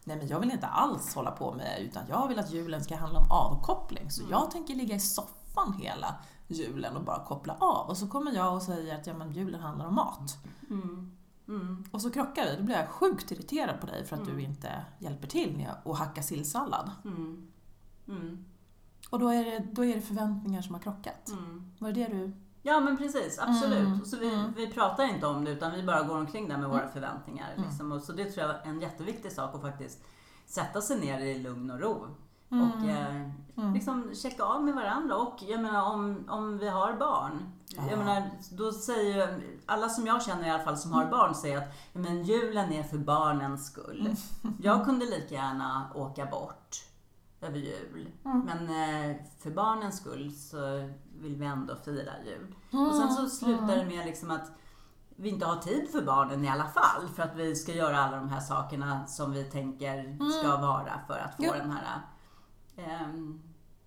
Nej 0.03 0.17
men 0.17 0.27
jag 0.27 0.39
vill 0.39 0.51
inte 0.51 0.67
alls 0.67 1.15
hålla 1.15 1.31
på 1.31 1.53
med 1.53 1.77
utan 1.81 2.03
jag 2.09 2.27
vill 2.27 2.39
att 2.39 2.51
julen 2.51 2.83
ska 2.83 2.95
handla 2.97 3.19
om 3.19 3.31
avkoppling. 3.31 4.11
Så 4.11 4.21
Mm. 4.21 4.31
jag 4.31 4.51
tänker 4.51 4.75
ligga 4.75 4.95
i 4.95 4.99
soffan 4.99 5.73
hela 5.73 6.15
julen 6.47 6.95
och 6.97 7.03
bara 7.03 7.25
koppla 7.25 7.55
av. 7.59 7.89
Och 7.89 7.97
så 7.97 8.07
kommer 8.07 8.31
jag 8.31 8.55
och 8.55 8.61
säger 8.61 8.95
att 8.95 9.07
ja, 9.07 9.13
men 9.13 9.31
julen 9.31 9.61
handlar 9.61 9.85
om 9.87 9.95
mat. 9.95 10.37
Mm. 10.69 11.11
Mm. 11.47 11.83
Och 11.91 12.01
så 12.01 12.11
krockar 12.11 12.45
vi. 12.45 12.55
Då 12.55 12.63
blir 12.63 12.75
jag 12.75 12.89
sjukt 12.89 13.31
irriterad 13.31 13.79
på 13.81 13.87
dig 13.87 14.05
för 14.05 14.15
att 14.15 14.21
Mm. 14.21 14.35
du 14.35 14.41
inte 14.43 14.85
hjälper 14.99 15.27
till 15.27 15.57
med 15.57 15.75
att 15.85 15.97
hacka 15.99 16.23
sillsallad. 16.23 16.91
Mm. 17.05 17.47
Mm. 18.07 18.45
Och 19.09 19.19
då 19.19 19.27
är, 19.29 19.45
det, 19.45 19.59
då 19.71 19.85
är 19.85 19.95
det 19.95 20.01
förväntningar 20.01 20.61
som 20.61 20.75
har 20.75 20.81
krockat. 20.81 21.29
Mm. 21.29 21.71
Var 21.79 21.91
det 21.91 22.03
det 22.07 22.13
du... 22.13 22.31
Ja 22.61 22.79
men 22.79 22.97
precis, 22.97 23.39
absolut. 23.39 23.87
Mm, 23.87 24.05
Så 24.05 24.17
vi, 24.17 24.33
mm. 24.33 24.53
vi 24.55 24.67
pratar 24.73 25.03
inte 25.03 25.27
om 25.27 25.45
det 25.45 25.51
utan 25.51 25.71
vi 25.71 25.83
bara 25.83 26.01
går 26.03 26.17
omkring 26.17 26.49
där 26.49 26.57
med 26.57 26.69
våra 26.69 26.79
Mm. 26.81 26.91
förväntningar. 26.93 27.53
Mm. 27.57 27.69
Liksom. 27.69 27.91
Och 27.91 28.01
så 28.01 28.11
det 28.13 28.25
tror 28.31 28.47
jag 28.47 28.55
är 28.55 28.69
en 28.69 28.81
jätteviktig 28.81 29.31
sak 29.31 29.55
att 29.55 29.61
faktiskt 29.61 30.03
sätta 30.45 30.81
sig 30.81 30.99
ner 30.99 31.19
i 31.19 31.39
lugn 31.39 31.71
och 31.71 31.79
ro. 31.79 32.07
Och 32.51 32.89
eh, 32.89 33.29
liksom 33.73 34.11
checka 34.15 34.43
av 34.43 34.63
med 34.63 34.75
varandra. 34.75 35.15
Och 35.15 35.35
jag 35.47 35.61
menar 35.61 35.93
om, 35.93 36.25
om 36.29 36.57
vi 36.57 36.69
har 36.69 36.93
barn. 36.93 37.51
Ja. 37.77 37.83
Jag 37.89 37.99
menar, 37.99 38.29
då 38.51 38.71
säger 38.71 39.27
ju- 39.37 39.59
alla 39.65 39.89
som 39.89 40.07
jag 40.07 40.23
känner 40.23 40.47
i 40.47 40.49
alla 40.49 40.63
fall 40.63 40.77
som 40.77 40.91
har 40.91 41.05
barn 41.05 41.35
säger 41.35 41.57
att 41.57 41.73
men 41.93 42.23
julen 42.23 42.71
är 42.73 42.83
för 42.83 42.97
barnens 42.97 43.65
skull. 43.67 44.15
Jag 44.61 44.85
kunde 44.85 45.05
lika 45.05 45.35
gärna 45.35 45.91
åka 45.95 46.25
bort 46.25 46.85
över 47.41 47.57
jul. 47.57 48.09
Men 48.23 48.59
eh, 48.69 49.15
för 49.39 49.51
barnens 49.51 49.97
skull 49.97 50.31
så 50.31 50.89
vill 51.21 51.35
vi 51.35 51.45
ändå 51.45 51.75
fira 51.75 52.11
jul. 52.25 52.55
Mm. 52.73 52.87
Och 52.87 52.95
sen 52.95 53.09
så 53.13 53.29
slutar 53.29 53.75
det 53.75 53.85
med 53.85 54.05
liksom 54.05 54.31
att 54.31 54.51
vi 55.15 55.29
inte 55.29 55.45
har 55.45 55.55
tid 55.55 55.89
för 55.91 56.01
barnen 56.01 56.45
i 56.45 56.49
alla 56.49 56.67
fall. 56.67 57.07
För 57.15 57.23
att 57.23 57.35
vi 57.35 57.55
ska 57.55 57.73
göra 57.73 57.99
alla 57.99 58.17
de 58.17 58.29
här 58.29 58.39
sakerna 58.39 59.07
som 59.07 59.31
vi 59.31 59.43
tänker 59.43 60.17
ska 60.39 60.57
vara 60.57 60.99
för 61.07 61.17
att 61.19 61.35
få 61.35 61.43
Ja. 61.43 61.53
den 61.53 61.71
här... 61.71 62.01
ehm, 62.77 63.41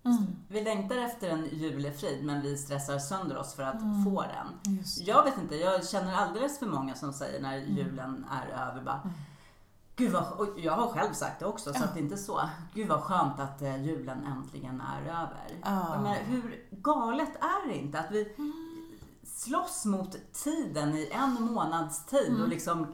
Mm. 0.05 0.25
vi 0.47 0.63
längtar 0.63 0.95
efter 0.95 1.29
en 1.29 1.45
julefrid 1.51 2.25
men 2.25 2.41
vi 2.41 2.57
stressar 2.57 2.99
sönder 2.99 3.37
oss 3.37 3.53
för 3.53 3.63
att 3.63 3.81
Mm. 3.81 4.03
få 4.05 4.21
den. 4.21 4.77
Jag 5.05 5.23
vet 5.23 5.37
inte, 5.37 5.55
jag 5.55 5.87
känner 5.87 6.13
alldeles 6.15 6.59
för 6.59 6.65
många 6.65 6.95
som 6.95 7.13
säger 7.13 7.41
när 7.41 7.57
Mm. 7.57 7.77
julen 7.77 8.25
är 8.31 8.67
över 8.69 8.81
bara 8.83 9.01
Gud 9.95 10.11
vad, 10.11 10.23
jag 10.57 10.73
har 10.73 10.87
själv 10.87 11.13
sagt 11.13 11.39
det 11.39 11.45
också, 11.45 11.73
så 11.73 11.79
Ja. 11.79 11.85
att 11.85 11.93
det 11.93 11.99
inte 11.99 12.15
är 12.15 12.17
så. 12.17 12.41
Gud 12.73 12.87
vad 12.87 13.01
skönt 13.03 13.39
att 13.39 13.61
eh, 13.61 13.83
julen 13.83 14.25
äntligen 14.25 14.81
är 14.81 15.01
över. 15.01 15.47
Ja. 15.63 16.01
Menar, 16.01 16.15
hur 16.15 16.65
galet 16.71 17.35
är 17.35 17.67
det 17.67 17.77
inte 17.77 17.99
att 17.99 18.11
vi 18.11 18.35
slåss 19.23 19.85
mot 19.85 20.33
tiden 20.33 20.93
i 20.93 21.09
en 21.11 21.43
månads 21.43 22.05
tid 22.05 22.29
Mm. 22.29 22.41
och 22.41 22.47
liksom 22.47 22.87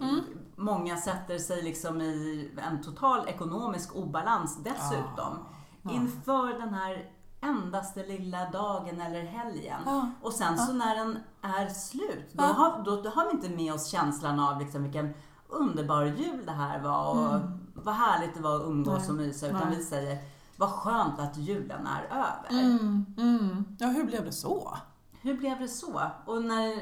många 0.55 0.97
sätter 0.97 1.37
sig 1.37 1.61
liksom 1.61 2.01
i 2.01 2.51
en 2.69 2.81
total 2.83 3.27
ekonomisk 3.27 3.95
obalans 3.95 4.57
dessutom. 4.63 5.37
Ja. 5.81 5.91
Inför 5.91 6.59
den 6.59 6.73
här 6.73 7.11
endaste 7.41 8.03
lilla 8.05 8.49
dagen 8.49 9.01
eller 9.01 9.23
helgen. 9.25 9.79
Ja. 9.85 10.09
Och 10.21 10.33
sen 10.33 10.57
så 10.57 10.73
när 10.73 10.95
den 10.95 11.19
är 11.41 11.67
slut, 11.69 12.29
då, 12.33 12.43
Ja. 12.43 12.47
har, 12.53 12.83
då, 12.83 13.01
då 13.01 13.09
har 13.09 13.25
vi 13.25 13.31
inte 13.31 13.49
med 13.49 13.73
oss 13.73 13.87
känslan 13.87 14.39
av 14.39 14.59
liksom 14.59 14.83
vilken 14.83 15.13
underbar 15.49 16.03
jul 16.03 16.45
det 16.45 16.51
här 16.51 16.79
var 16.79 17.09
och 17.09 17.35
Mm. 17.35 17.59
vad 17.73 17.95
härligt 17.95 18.35
det 18.35 18.41
var 18.41 18.55
att 18.55 18.61
umgås 18.65 18.99
Nej. 18.99 19.09
och 19.09 19.15
mysa. 19.15 19.47
Utan 19.47 19.67
Nej. 19.69 19.77
vi 19.77 19.83
säger, 19.83 20.17
vad 20.55 20.69
skönt 20.69 21.19
att 21.19 21.37
julen 21.37 21.87
är 21.87 22.03
över. 22.11 22.61
Mm, 22.63 23.05
mm. 23.17 23.65
Ja, 23.79 23.87
hur 23.87 24.03
blev 24.03 24.25
det 24.25 24.31
så? 24.31 24.77
hur 25.21 25.37
blev 25.37 25.59
det 25.59 25.67
så? 25.67 26.01
Och 26.25 26.43
när, 26.43 26.75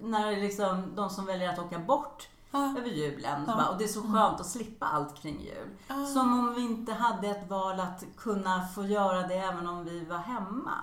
när 0.00 0.36
liksom 0.40 0.82
de 0.96 1.10
som 1.10 1.26
väljer 1.26 1.52
att 1.52 1.58
åka 1.58 1.78
bort 1.78 2.28
Ja. 2.52 2.64
över 2.78 2.88
julen, 2.88 3.46
bara, 3.46 3.68
och 3.68 3.78
det 3.78 3.84
är 3.84 3.88
så 3.88 4.02
skönt 4.02 4.40
att 4.40 4.46
slippa 4.46 4.86
allt 4.86 5.14
kring 5.22 5.40
jul. 5.40 5.68
Ja. 5.88 6.06
Som 6.06 6.38
om 6.38 6.54
vi 6.54 6.60
inte 6.60 6.92
hade 6.92 7.28
ett 7.28 7.50
val 7.50 7.80
att 7.80 8.04
kunna 8.16 8.66
få 8.74 8.84
göra 8.86 9.26
det 9.26 9.34
även 9.34 9.66
om 9.68 9.84
vi 9.84 10.04
var 10.04 10.18
hemma. 10.18 10.74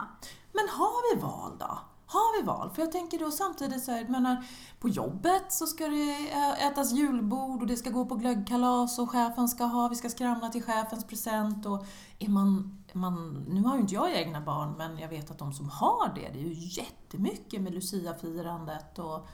Men 0.54 0.70
har 0.70 1.16
vi 1.16 1.22
val 1.22 1.52
då? 1.60 1.80
Har 2.10 2.42
vi 2.42 2.48
val? 2.48 2.70
För 2.70 2.82
jag 2.82 2.92
tänker 2.92 3.20
då 3.20 3.32
samtidigt 3.32 3.84
så 3.84 3.92
här, 3.92 4.00
jag 4.00 4.10
menar, 4.10 4.46
på 4.80 4.90
jobbet 4.90 5.44
så 5.50 5.68
ska 5.68 5.88
det 5.88 6.30
ätas 6.68 6.92
julbord 6.92 7.62
och 7.62 7.68
det 7.68 7.78
ska 7.78 7.90
gå 7.90 8.06
på 8.06 8.16
glöggkalas 8.16 9.00
och 9.00 9.12
chefen 9.12 9.48
ska 9.48 9.64
ha, 9.64 9.88
vi 9.88 9.96
ska 9.96 10.10
skramla 10.10 10.50
till 10.50 10.64
chefens 10.64 11.06
present 11.06 11.66
och 11.66 11.86
är 12.20 12.30
man, 12.30 12.78
är 12.94 12.98
man, 12.98 13.46
nu 13.48 13.62
har 13.62 13.76
ju 13.76 13.82
inte 13.82 13.94
jag 13.94 14.16
egna 14.16 14.42
barn 14.42 14.74
men 14.78 15.00
jag 15.00 15.10
vet 15.10 15.32
att 15.32 15.40
de 15.40 15.54
som 15.54 15.70
har 15.70 16.12
det, 16.16 16.30
det 16.34 16.40
är 16.40 16.44
ju 16.44 16.82
jättemycket 16.82 17.62
med 17.62 17.74
Lucia-firandet 17.74 19.00
och, 19.00 19.28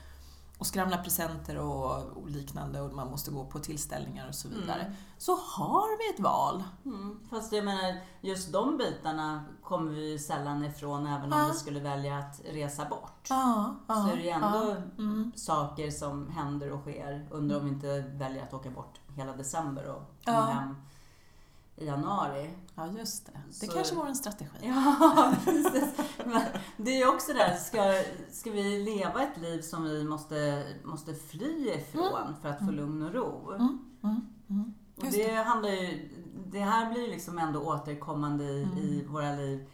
och 0.64 0.68
skramla 0.68 0.98
presenter 0.98 1.58
och, 1.58 2.04
och 2.18 2.30
liknande 2.30 2.82
och 2.82 2.94
man 2.94 3.10
måste 3.12 3.32
gå 3.32 3.46
på 3.46 3.60
tillställningar 3.60 4.28
och 4.28 4.36
så 4.36 4.48
vidare. 4.48 4.82
Mm. 4.82 4.94
Så 5.18 5.32
har 5.36 5.98
vi 5.98 6.14
ett 6.16 6.20
val. 6.20 6.64
Mm. 6.86 7.20
Fast 7.30 7.54
jag 7.54 7.66
menar, 7.66 7.96
just 8.22 8.54
de 8.54 8.78
bitarna 8.78 9.44
kommer 9.64 9.92
vi 9.92 10.12
ju 10.12 10.20
sällan 10.20 10.66
ifrån 10.66 11.08
även 11.08 11.34
om 11.34 11.40
Ja. 11.40 11.48
vi 11.52 11.54
skulle 11.54 11.80
välja 11.80 12.18
att 12.18 12.42
resa 12.46 12.86
bort. 12.86 13.28
Ja, 13.30 13.76
ja, 13.88 13.96
så 13.96 14.08
är 14.08 14.16
det 14.16 14.22
ju 14.24 14.30
ändå. 14.30 14.76
Mm. 14.98 15.32
saker 15.36 15.92
som 15.92 16.28
händer 16.30 16.72
och 16.72 16.82
sker. 16.82 17.28
Undrar 17.32 17.58
om 17.58 17.66
vi 17.66 17.70
inte 17.72 18.00
väljer 18.00 18.44
att 18.44 18.54
åka 18.54 18.70
bort 18.70 19.00
hela 19.16 19.34
december 19.34 19.90
och 19.96 20.26
komma 20.26 20.46
hem 20.46 20.76
i 21.84 21.86
januari. 21.86 22.50
Ja, 22.76 22.88
just 22.98 23.26
det. 23.26 23.32
Det 23.60 23.66
Så- 23.68 23.72
kanske 23.74 23.96
var 23.96 24.08
en 24.08 24.16
strategi. 24.16 24.50
Ja, 24.62 25.34
precis. 25.46 25.90
Men 26.26 26.42
det 26.78 26.92
är 26.92 26.98
ju 26.98 27.08
också 27.08 27.34
där, 27.34 27.56
ska, 27.56 28.04
ska 28.32 28.52
vi 28.52 28.84
leva 28.86 29.24
ett 29.24 29.38
liv 29.42 29.62
som 29.62 29.84
vi 29.84 30.04
måste, 30.04 30.64
måste 30.84 31.14
fly 31.14 31.70
ifrån 31.70 32.36
för 32.42 32.50
att 32.50 32.60
få 32.60 32.72
lugn 32.72 33.04
och 33.04 33.14
ro? 33.14 33.52
Mm, 33.52 33.80
mm, 34.04 34.22
mm. 34.50 34.74
Och 34.96 35.04
det, 35.12 35.34
handlar 35.34 35.70
ju, 35.70 36.10
det 36.48 36.60
här 36.60 36.92
blir 36.94 37.08
liksom 37.08 37.38
ändå 37.40 37.60
återkommande 37.60 38.44
i, 38.44 38.64
Mm. 38.64 38.78
i 38.78 39.06
våra 39.10 39.32
liv 39.36 39.68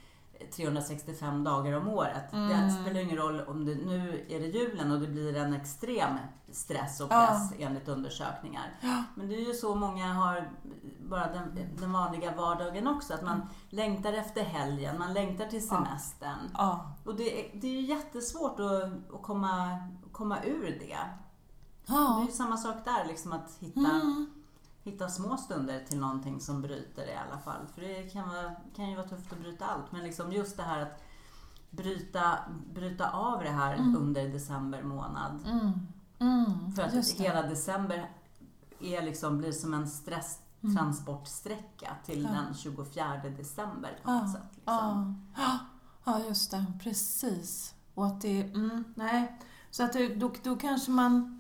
365 0.55 1.43
dagar 1.43 1.73
om 1.77 1.87
året. 1.87 2.31
Det 2.31 2.37
Mm. 2.37 2.69
spelar 2.69 3.01
ingen 3.01 3.17
roll 3.17 3.41
om 3.47 3.65
det 3.65 3.75
nu 3.75 4.25
är 4.29 4.39
det 4.39 4.45
julen 4.47 4.91
och 4.91 4.99
det 4.99 5.07
blir 5.07 5.35
en 5.35 5.53
extrem 5.53 6.17
stress 6.51 6.99
och 7.01 7.07
Ja. 7.11 7.27
press 7.27 7.53
enligt 7.59 7.87
undersökningar. 7.87 8.77
Ja. 8.81 9.03
Men 9.15 9.27
det 9.27 9.35
är 9.35 9.47
ju 9.47 9.53
så 9.53 9.75
många 9.75 10.13
har 10.13 10.49
bara 10.99 11.27
den, 11.33 11.59
den 11.79 11.91
vanliga 11.93 12.35
vardagen 12.35 12.87
också. 12.87 13.13
Att 13.13 13.23
man 13.23 13.35
Mm. 13.35 13.47
längtar 13.69 14.13
efter 14.13 14.43
helgen, 14.43 14.99
man 14.99 15.13
längtar 15.13 15.45
till 15.45 15.61
Ja. 15.69 15.75
semestern. 15.75 16.49
Ja. 16.53 16.95
Och 17.05 17.15
det, 17.15 17.39
är- 17.55 17.59
det 17.61 17.67
är 17.67 17.71
ju 17.71 17.81
jättesvårt 17.81 18.59
att, 18.59 19.13
att 19.15 19.21
komma, 19.21 19.77
komma 20.11 20.43
ur 20.43 20.77
det. 20.79 20.85
Det 20.85 21.93
är 21.93 21.95
Ja. 21.95 22.23
ju 22.27 22.31
samma 22.31 22.57
sak 22.57 22.75
där, 22.85 23.05
liksom 23.07 23.33
att 23.33 23.57
hitta 23.59 23.79
Mm. 23.79 24.29
Hitta 24.91 25.09
små 25.09 25.37
stunder 25.37 25.85
till 25.89 25.99
någonting 25.99 26.39
som 26.41 26.61
bryter 26.61 27.07
i 27.07 27.15
alla 27.15 27.39
fall. 27.39 27.61
För 27.75 27.81
det 27.81 28.03
kan, 28.13 28.29
vara, 28.29 28.55
kan 28.75 28.89
ju 28.89 28.95
vara 28.95 29.07
tufft 29.07 29.31
att 29.33 29.39
bryta 29.39 29.65
allt. 29.65 29.91
Men 29.91 30.03
liksom 30.03 30.31
just 30.31 30.57
det 30.57 30.63
här 30.63 30.81
att 30.81 31.03
bryta, 31.69 32.37
bryta 32.73 33.09
av 33.09 33.43
det 33.43 33.49
här 33.49 33.73
Mm. 33.75 33.95
under 33.95 34.27
december 34.29 34.83
månad. 34.83 35.39
Mm. 35.47 35.71
Mm. 36.19 36.71
För 36.75 36.81
att 36.83 37.09
hela 37.11 37.41
december 37.41 38.09
är 38.79 39.01
liksom, 39.01 39.37
blir 39.37 39.51
som 39.51 39.73
en 39.73 39.87
stresstransportsträcka 39.87 41.95
till 42.05 42.25
Mm. 42.25 42.35
Ja. 42.37 42.41
den 42.41 42.53
24 42.53 43.17
december 43.37 43.99
på 44.03 44.11
Ja. 44.11 44.21
något 44.21 44.31
sätt. 44.31 44.41
Liksom. 44.55 45.27
Ja. 45.37 45.59
ja, 46.03 46.19
just 46.27 46.51
det. 46.51 46.65
Precis. 46.83 47.73
Och 47.93 48.05
att 48.05 48.21
det... 48.21 48.41
Mm, 48.41 48.83
nej. 48.95 49.39
Så 49.71 49.83
att 49.83 49.93
då, 50.15 50.31
då 50.43 50.55
kanske 50.55 50.91
man... 50.91 51.35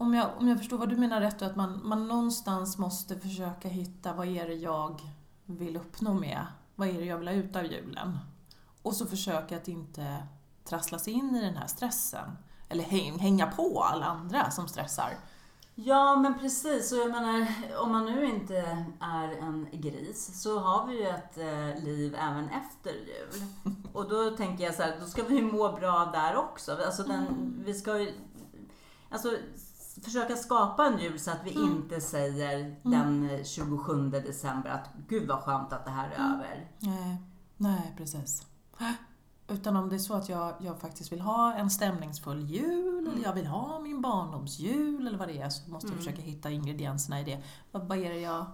Om 0.00 0.14
jag, 0.14 0.30
om 0.38 0.48
jag 0.48 0.58
förstår 0.58 0.78
vad 0.78 0.88
du 0.88 0.96
menar 0.96 1.20
rätt, 1.20 1.38
då, 1.38 1.46
att 1.46 1.56
man, 1.56 1.80
man 1.84 2.08
någonstans 2.08 2.78
måste 2.78 3.20
försöka 3.20 3.68
hitta 3.68 4.12
vad 4.12 4.26
är 4.26 4.48
det 4.48 4.54
jag 4.54 5.00
vill 5.46 5.76
uppnå 5.76 6.14
med? 6.14 6.46
Vad 6.74 6.88
är 6.88 6.92
det 6.92 7.04
jag 7.04 7.18
vill 7.18 7.28
ha 7.28 7.34
ut 7.34 7.56
av 7.56 7.64
julen? 7.64 8.18
Och 8.82 8.94
så 8.94 9.06
försöka 9.06 9.56
att 9.56 9.68
inte 9.68 10.16
trassla 10.64 10.98
sig 10.98 11.12
in 11.12 11.36
i 11.36 11.40
den 11.40 11.56
här 11.56 11.66
stressen. 11.66 12.30
Eller 12.68 12.84
häng, 12.84 13.18
hänga 13.18 13.46
på 13.46 13.82
alla 13.82 14.06
andra 14.06 14.50
som 14.50 14.68
stressar. 14.68 15.18
Ja, 15.74 16.16
men 16.16 16.38
precis. 16.38 16.92
Och 16.92 16.98
jag 16.98 17.10
menar, 17.10 17.46
om 17.82 17.92
man 17.92 18.04
nu 18.04 18.26
inte 18.26 18.56
är 19.00 19.28
en 19.28 19.68
gris 19.72 20.42
så 20.42 20.58
har 20.58 20.86
vi 20.86 20.96
ju 21.02 21.08
ett 21.08 21.38
eh, 21.38 21.84
liv 21.84 22.14
även 22.18 22.48
efter 22.48 22.90
jul. 22.92 23.44
Och 23.92 24.08
då 24.08 24.30
tänker 24.30 24.64
jag 24.64 24.74
så 24.74 24.82
här, 24.82 24.96
då 25.00 25.06
ska 25.06 25.22
vi 25.22 25.36
ju 25.36 25.42
må 25.52 25.72
bra 25.72 26.10
där 26.12 26.36
också. 26.36 26.78
Alltså 26.86 27.02
den, 27.02 27.26
Mm. 27.26 27.62
vi 27.64 27.74
ska 27.74 27.98
ju 27.98 28.12
alltså, 29.10 29.36
försöka 30.02 30.36
skapa 30.36 30.86
en 30.86 30.98
jul 30.98 31.18
så 31.20 31.30
att 31.30 31.40
vi 31.44 31.54
Mm. 31.56 31.70
inte 31.70 32.00
säger 32.00 32.76
den 32.82 33.30
eh, 33.30 33.44
27 33.44 34.10
december 34.10 34.70
att 34.70 34.90
gud 35.08 35.28
vad 35.28 35.40
skönt 35.40 35.72
att 35.72 35.84
det 35.84 35.90
här 35.90 36.10
är 36.10 36.16
Mm. 36.16 36.32
över. 36.34 36.70
Nej, 36.78 37.22
nej 37.56 37.94
precis. 37.96 38.46
Utan 39.50 39.76
om 39.76 39.88
det 39.88 39.94
är 39.96 39.98
så 39.98 40.14
att 40.14 40.28
jag, 40.28 40.54
jag 40.60 40.80
faktiskt 40.80 41.12
vill 41.12 41.20
ha 41.20 41.54
en 41.54 41.70
stämningsfull 41.70 42.40
jul, 42.44 43.06
eller 43.06 43.22
jag 43.24 43.32
vill 43.32 43.46
ha 43.46 43.80
min 43.80 44.00
barndomsjul, 44.00 45.06
eller 45.06 45.18
vad 45.18 45.28
det 45.28 45.38
är, 45.40 45.48
så 45.50 45.70
måste 45.70 45.86
jag 45.86 45.92
Mm. 45.92 46.04
försöka 46.04 46.22
hitta 46.22 46.50
ingredienserna 46.50 47.20
i 47.20 47.24
det. 47.24 47.42
Vad, 47.72 47.88
vad, 47.88 47.98
är 47.98 48.10
det 48.10 48.20
jag, 48.20 48.46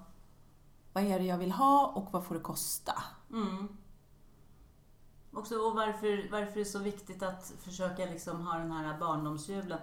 vad 0.93 1.05
är 1.05 1.19
det 1.19 1.25
jag 1.25 1.39
vill 1.39 1.53
ha 1.53 1.87
och 1.87 2.09
vad 2.13 2.25
får 2.25 2.35
det 2.35 2.41
kosta? 2.41 2.93
Mm. 3.33 3.69
Också, 5.33 5.55
och 5.55 5.75
varför, 5.75 6.31
varför 6.31 6.55
det 6.55 6.61
är 6.61 6.65
så 6.65 6.79
viktigt 6.79 7.23
att 7.23 7.53
försöka 7.61 8.05
liksom 8.05 8.47
ha 8.47 8.59
den 8.59 8.73
här 8.73 8.99
barndomsjulen. 9.01 9.79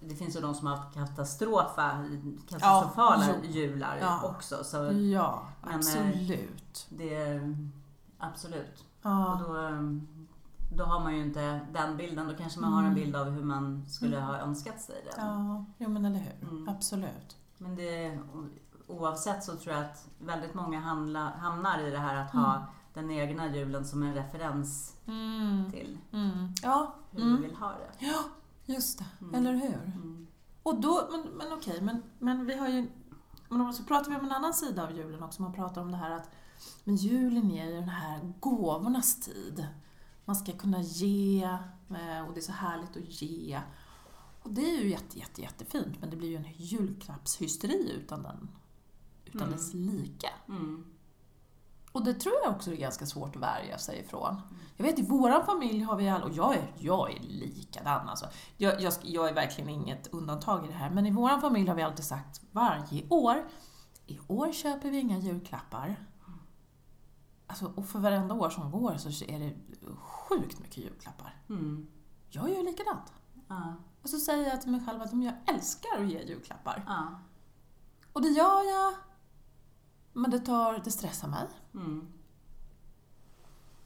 Det 0.00 0.14
finns 0.14 0.36
ju 0.36 0.40
de 0.40 0.54
som 0.54 0.66
har 0.66 0.76
haft 0.76 0.94
katastrofa, 0.94 2.04
katastrofala 2.48 3.26
Ja, 3.26 3.34
jular 3.48 3.98
Ja. 4.00 4.20
också. 4.24 4.64
Så 4.64 4.76
Ja, 4.92 5.42
men, 5.62 5.70
eh, 5.70 5.76
absolut. 5.76 6.86
det 6.88 7.14
är 7.14 7.56
absolut. 8.18 8.78
Och 8.80 9.10
Ja, 9.10 9.40
då, 9.46 9.54
då 10.76 10.84
har 10.84 11.00
man 11.00 11.16
ju 11.16 11.22
inte 11.22 11.60
den 11.72 11.96
bilden. 11.96 12.28
Då 12.28 12.34
kanske 12.34 12.60
man 12.60 12.72
har 12.72 12.80
en 12.80 12.86
Mm. 12.86 12.94
bild 12.94 13.16
av 13.16 13.30
hur 13.30 13.44
man 13.44 13.84
skulle 13.88 14.20
ha 14.20 14.38
önskat 14.38 14.80
sig 14.80 15.02
det. 15.04 15.14
ja, 15.22 15.64
jo 15.78 15.88
men 15.88 16.04
eller 16.04 16.18
hur. 16.18 16.48
Mm. 16.48 16.68
Absolut. 16.68 17.36
Men 17.58 17.76
det, 17.76 18.18
oavsett 18.86 19.44
så 19.44 19.56
tror 19.56 19.74
jag 19.74 19.84
att 19.84 20.08
väldigt 20.18 20.54
många 20.54 20.80
handla, 20.80 21.32
hamnar 21.40 21.78
i 21.78 21.90
det 21.90 21.98
här 21.98 22.16
att 22.16 22.30
ha 22.30 22.54
Mm. 22.54 22.66
den 22.94 23.10
egna 23.10 23.56
julen 23.56 23.84
som 23.84 24.02
en 24.02 24.14
referens 24.14 24.96
Mm. 25.06 25.70
till 25.72 25.98
Mm. 26.12 26.54
Hur 27.10 27.22
Mm. 27.22 27.36
vi 27.36 27.42
vill 27.46 27.56
ha 27.56 27.68
det. 27.68 28.06
ja, 28.06 28.18
just 28.74 28.98
det. 28.98 29.06
Mm. 29.20 29.34
Eller 29.34 29.54
hur? 29.54 29.82
Mm. 29.84 30.26
Och 30.62 30.80
då, 30.80 31.08
men, 31.10 31.22
men 31.36 31.52
okej, 31.52 31.80
men, 31.82 32.02
men 32.18 32.46
vi 32.46 32.54
har 32.54 32.68
ju... 32.68 32.90
Men 33.48 33.72
så 33.72 33.84
pratar 33.84 34.10
vi 34.10 34.16
om 34.16 34.24
en 34.24 34.32
annan 34.32 34.54
sida 34.54 34.84
av 34.84 34.96
julen 34.96 35.22
också. 35.22 35.42
Man 35.42 35.52
pratar 35.52 35.80
om 35.80 35.90
det 35.90 35.96
här 35.96 36.10
att 36.10 36.30
men 36.84 36.96
julen 36.96 37.50
är 37.50 37.66
ju 37.66 37.74
den 37.74 37.88
här 37.88 38.32
gåvornas 38.40 39.20
tid. 39.20 39.66
Man 40.24 40.36
ska 40.36 40.52
kunna 40.52 40.82
ge 40.82 41.42
eh, 41.90 42.26
och 42.28 42.34
det 42.34 42.40
är 42.40 42.42
så 42.42 42.52
härligt 42.52 42.96
att 42.96 43.22
ge. 43.22 43.60
Och 44.42 44.50
det 44.50 44.70
är 44.76 44.82
ju 44.82 44.90
jätte, 44.90 45.18
jätte, 45.18 45.42
jättefint 45.42 46.00
men 46.00 46.10
det 46.10 46.16
blir 46.16 46.28
ju 46.28 46.36
en 46.36 46.52
julklappshysteri 46.56 47.92
utan, 47.92 48.22
den, 48.22 48.48
utan 49.24 49.40
Mm. 49.42 49.52
dess 49.52 49.74
like. 49.74 50.30
Mm. 50.48 50.84
Och 51.92 52.04
det 52.04 52.14
tror 52.14 52.34
jag 52.44 52.54
också 52.54 52.72
är 52.72 52.76
ganska 52.76 53.06
svårt 53.06 53.36
att 53.36 53.42
värja 53.42 53.78
sig 53.78 53.98
ifrån. 53.98 54.40
Jag 54.76 54.84
vet 54.84 54.98
i 54.98 55.06
våran 55.06 55.46
familj 55.46 55.82
har 55.82 55.96
vi 55.96 56.08
alla, 56.08 56.24
och 56.24 56.32
jag 56.32 56.56
är, 56.56 56.72
jag 56.78 57.12
är 57.12 57.20
likadan 57.20 58.08
alltså. 58.08 58.26
Jag, 58.56 58.80
jag, 58.80 58.92
jag 59.02 59.28
är 59.28 59.34
verkligen 59.34 59.70
inget 59.70 60.06
undantag 60.06 60.64
i 60.64 60.68
det 60.68 60.74
här, 60.74 60.90
men 60.90 61.06
i 61.06 61.10
våran 61.10 61.40
familj 61.40 61.68
har 61.68 61.76
vi 61.76 61.82
alltid 61.82 62.04
sagt 62.04 62.40
varje 62.52 63.08
år, 63.08 63.48
i 64.06 64.18
år 64.26 64.52
köper 64.52 64.90
vi 64.90 64.98
inga 64.98 65.18
julklappar. 65.18 65.96
Alltså, 67.46 67.72
och 67.76 67.86
för 67.86 67.98
varenda 67.98 68.34
år 68.34 68.50
som 68.50 68.70
går 68.70 68.96
så 68.96 69.24
är 69.24 69.38
det 69.38 69.54
sjukt 69.96 70.60
mycket 70.60 70.76
julklappar. 70.76 71.42
Mm. 71.48 71.86
Jag 72.28 72.50
gör 72.50 72.62
likadant. 72.62 73.12
Ja. 73.48 73.74
Och 74.02 74.08
så 74.08 74.18
säger 74.18 74.48
jag 74.48 74.60
till 74.60 74.70
mig 74.70 74.80
själv 74.86 75.02
att 75.02 75.24
jag 75.24 75.34
älskar 75.46 76.00
att 76.00 76.10
ge 76.10 76.22
julklappar. 76.22 76.84
Ja. 76.86 77.20
Och 78.12 78.22
det 78.22 78.28
gör 78.28 78.62
jag, 78.62 78.94
men 80.20 80.30
det, 80.30 80.38
tar, 80.38 80.78
det 80.84 80.90
stressar 80.90 81.28
mig. 81.28 81.46
Mm. 81.74 82.06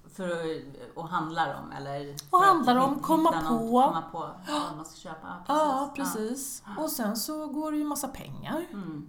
För 0.07 0.31
att 0.31 0.97
och 0.97 1.09
handlar 1.09 1.62
om 1.62 1.73
eller? 1.73 2.17
Och 2.31 2.38
handlar 2.38 2.76
om, 2.76 3.00
komma 3.00 3.31
något- 3.31 3.49
på. 3.49 3.83
Komma 3.83 4.03
på 4.12 4.19
vad 4.53 4.76
man 4.76 4.85
ska 4.85 4.97
köpa. 4.97 5.45
Ja, 5.49 5.93
precis. 5.97 6.62
Och 6.79 6.91
sen 6.91 7.17
så 7.17 7.47
går 7.47 7.73
det 7.73 7.79
ju 7.79 7.85
massa 7.85 8.09
pengar. 8.09 8.67
Ja. 8.71 8.76
Mm. 8.79 9.09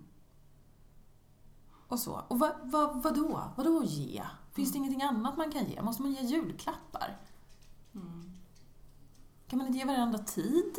Och 1.87 1.99
så. 1.99 2.21
Och 2.27 2.39
vad, 2.39 2.51
vad, 2.63 3.03
vadå? 3.03 3.41
Vadå 3.55 3.83
ge? 3.83 4.23
Finns 4.51 4.71
det 4.71 4.77
ingenting 4.77 5.01
annat 5.03 5.37
man 5.37 5.51
kan 5.51 5.65
ge? 5.65 5.81
Måste 5.81 6.01
man 6.01 6.11
ge 6.11 6.21
julklappar? 6.21 7.17
Mm. 7.95 8.31
Kan 9.47 9.57
man 9.57 9.67
inte 9.67 9.79
ge 9.79 9.85
varandra 9.85 10.19
tid? 10.19 10.75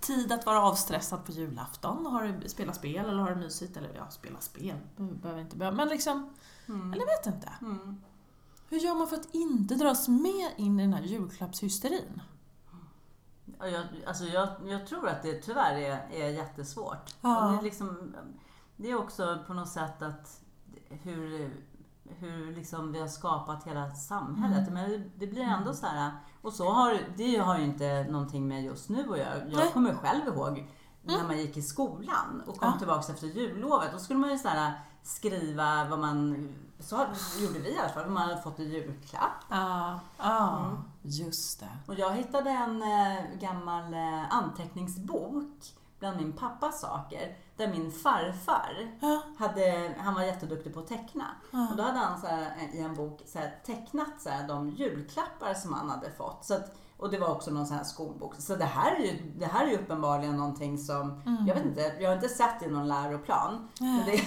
Tid 0.00 0.32
att 0.32 0.46
vara 0.46 0.62
avstressad 0.62 1.24
på 1.24 1.32
julafton 1.32 2.06
och 2.06 2.12
ha 2.12 2.20
det, 2.22 2.48
spela 2.48 2.72
spel 2.72 3.06
eller 3.08 3.22
ha 3.22 3.28
det 3.30 3.36
mysigt. 3.36 3.76
Eller 3.76 3.90
ja, 3.94 4.10
spela 4.10 4.40
spel. 4.40 4.76
Behöver 4.96 5.40
inte 5.40 5.56
behöva. 5.56 5.76
Men 5.76 5.88
liksom, 5.88 6.34
Mm. 6.68 6.92
eller 6.92 7.06
vet 7.06 7.34
inte. 7.34 7.52
Mm. 7.60 8.00
Hur 8.68 8.78
gör 8.78 8.94
man 8.94 9.08
för 9.08 9.16
att 9.16 9.34
inte 9.34 9.74
dras 9.74 10.08
med 10.08 10.50
in 10.56 10.80
i 10.80 10.82
den 10.82 10.94
här 10.94 11.02
julklappshysterin? 11.02 12.22
Ja, 13.58 13.66
Jag, 13.68 13.84
alltså 14.06 14.24
jag, 14.24 14.48
jag 14.64 14.86
tror 14.86 15.08
att 15.08 15.22
det 15.22 15.34
tyvärr 15.42 15.76
är, 15.76 16.08
är 16.10 16.28
jättesvårt. 16.30 17.14
Ja. 17.20 17.40
Det, 17.52 17.58
är 17.58 17.62
liksom, 17.62 18.16
det 18.76 18.90
är 18.90 18.98
också 18.98 19.38
på 19.46 19.54
något 19.54 19.68
sätt 19.68 20.02
att 20.02 20.40
hur, 20.88 21.50
hur 22.18 22.54
liksom 22.54 22.92
vi 22.92 23.00
har 23.00 23.08
skapat 23.08 23.64
hela 23.64 23.90
samhället. 23.90 24.68
Mm. 24.68 24.74
Men 24.74 25.10
det, 25.18 25.26
blir 25.26 25.42
ändå 25.42 25.74
så 25.74 25.86
här, 25.86 26.10
och 26.42 26.52
så 26.52 26.70
har, 26.70 26.98
det 27.16 27.36
har 27.36 27.58
ju 27.58 27.64
inte 27.64 28.06
någonting 28.10 28.48
med 28.48 28.64
just 28.64 28.88
nu 28.88 29.00
att 29.12 29.18
göra. 29.18 29.36
Jag 29.48 29.56
Nej. 29.56 29.70
kommer 29.72 29.94
själv 29.94 30.26
ihåg 30.26 30.68
när 31.02 31.22
man 31.24 31.38
gick 31.38 31.56
i 31.56 31.62
skolan 31.62 32.42
och 32.46 32.54
kom 32.58 32.62
Mm. 32.68 32.72
Ja. 32.74 32.78
tillbaks 32.78 33.10
efter 33.10 33.26
jullovet. 33.26 33.92
Då 33.92 33.98
skulle 33.98 34.18
man 34.18 34.30
ju 34.30 34.38
så 34.38 34.48
här 34.48 34.72
skriva 35.02 35.84
vad 35.90 35.98
man, 35.98 36.48
så 36.78 37.06
gjorde 37.40 37.58
vi 37.58 37.70
i 37.74 37.78
alla 37.78 37.88
fall, 37.88 38.02
vad 38.02 38.12
man 38.12 38.28
hade 38.28 38.42
fått 38.42 38.60
i 38.60 38.64
julklapp. 38.64 39.44
Ja, 39.50 40.00
ja 40.18 40.58
Mm. 40.66 40.82
just 41.02 41.60
det. 41.60 41.68
Och 41.86 41.94
jag 41.94 42.10
hittade 42.12 42.50
en 42.50 42.82
eh, 42.82 43.38
gammal 43.40 43.94
eh, 43.94 44.34
anteckningsbok 44.34 45.74
bland 45.98 46.16
min 46.16 46.32
pappas 46.32 46.80
saker. 46.80 47.36
Där 47.60 47.68
min 47.68 47.92
farfar, 47.92 48.88
hade, 49.38 49.94
han 49.98 50.14
var 50.14 50.22
jätteduktig 50.22 50.74
på 50.74 50.80
att 50.80 50.88
teckna. 50.88 51.26
Och 51.70 51.76
då 51.76 51.82
hade 51.82 51.98
han 51.98 52.20
så 52.20 52.26
här, 52.26 52.56
eh, 52.58 52.76
i 52.76 52.80
en 52.80 52.94
bok 52.94 53.20
så 53.26 53.38
här, 53.38 53.60
tecknat 53.66 54.20
så 54.20 54.28
här, 54.30 54.48
de 54.48 54.70
julklappar 54.70 55.54
som 55.54 55.72
han 55.72 55.90
hade 55.90 56.10
fått. 56.10 56.44
Så 56.44 56.54
att, 56.54 56.76
och 57.00 57.10
det 57.10 57.18
var 57.18 57.28
också 57.28 57.50
någon 57.50 57.66
sån 57.66 57.76
här 57.76 57.84
skolbok. 57.84 58.34
Så 58.38 58.56
det 58.56 58.64
här 58.64 58.96
är 58.96 59.00
ju, 59.00 59.32
det 59.38 59.46
här 59.46 59.66
är 59.66 59.70
ju 59.70 59.76
uppenbarligen 59.76 60.36
någonting 60.36 60.78
som, 60.78 61.22
Mm. 61.26 61.46
jag 61.46 61.54
vet 61.54 61.64
inte, 61.64 61.92
jag 62.00 62.08
har 62.08 62.14
inte 62.14 62.28
sett 62.28 62.62
i 62.62 62.66
någon 62.66 62.88
läroplan. 62.88 63.68
Men, 63.80 64.02
det, 64.06 64.22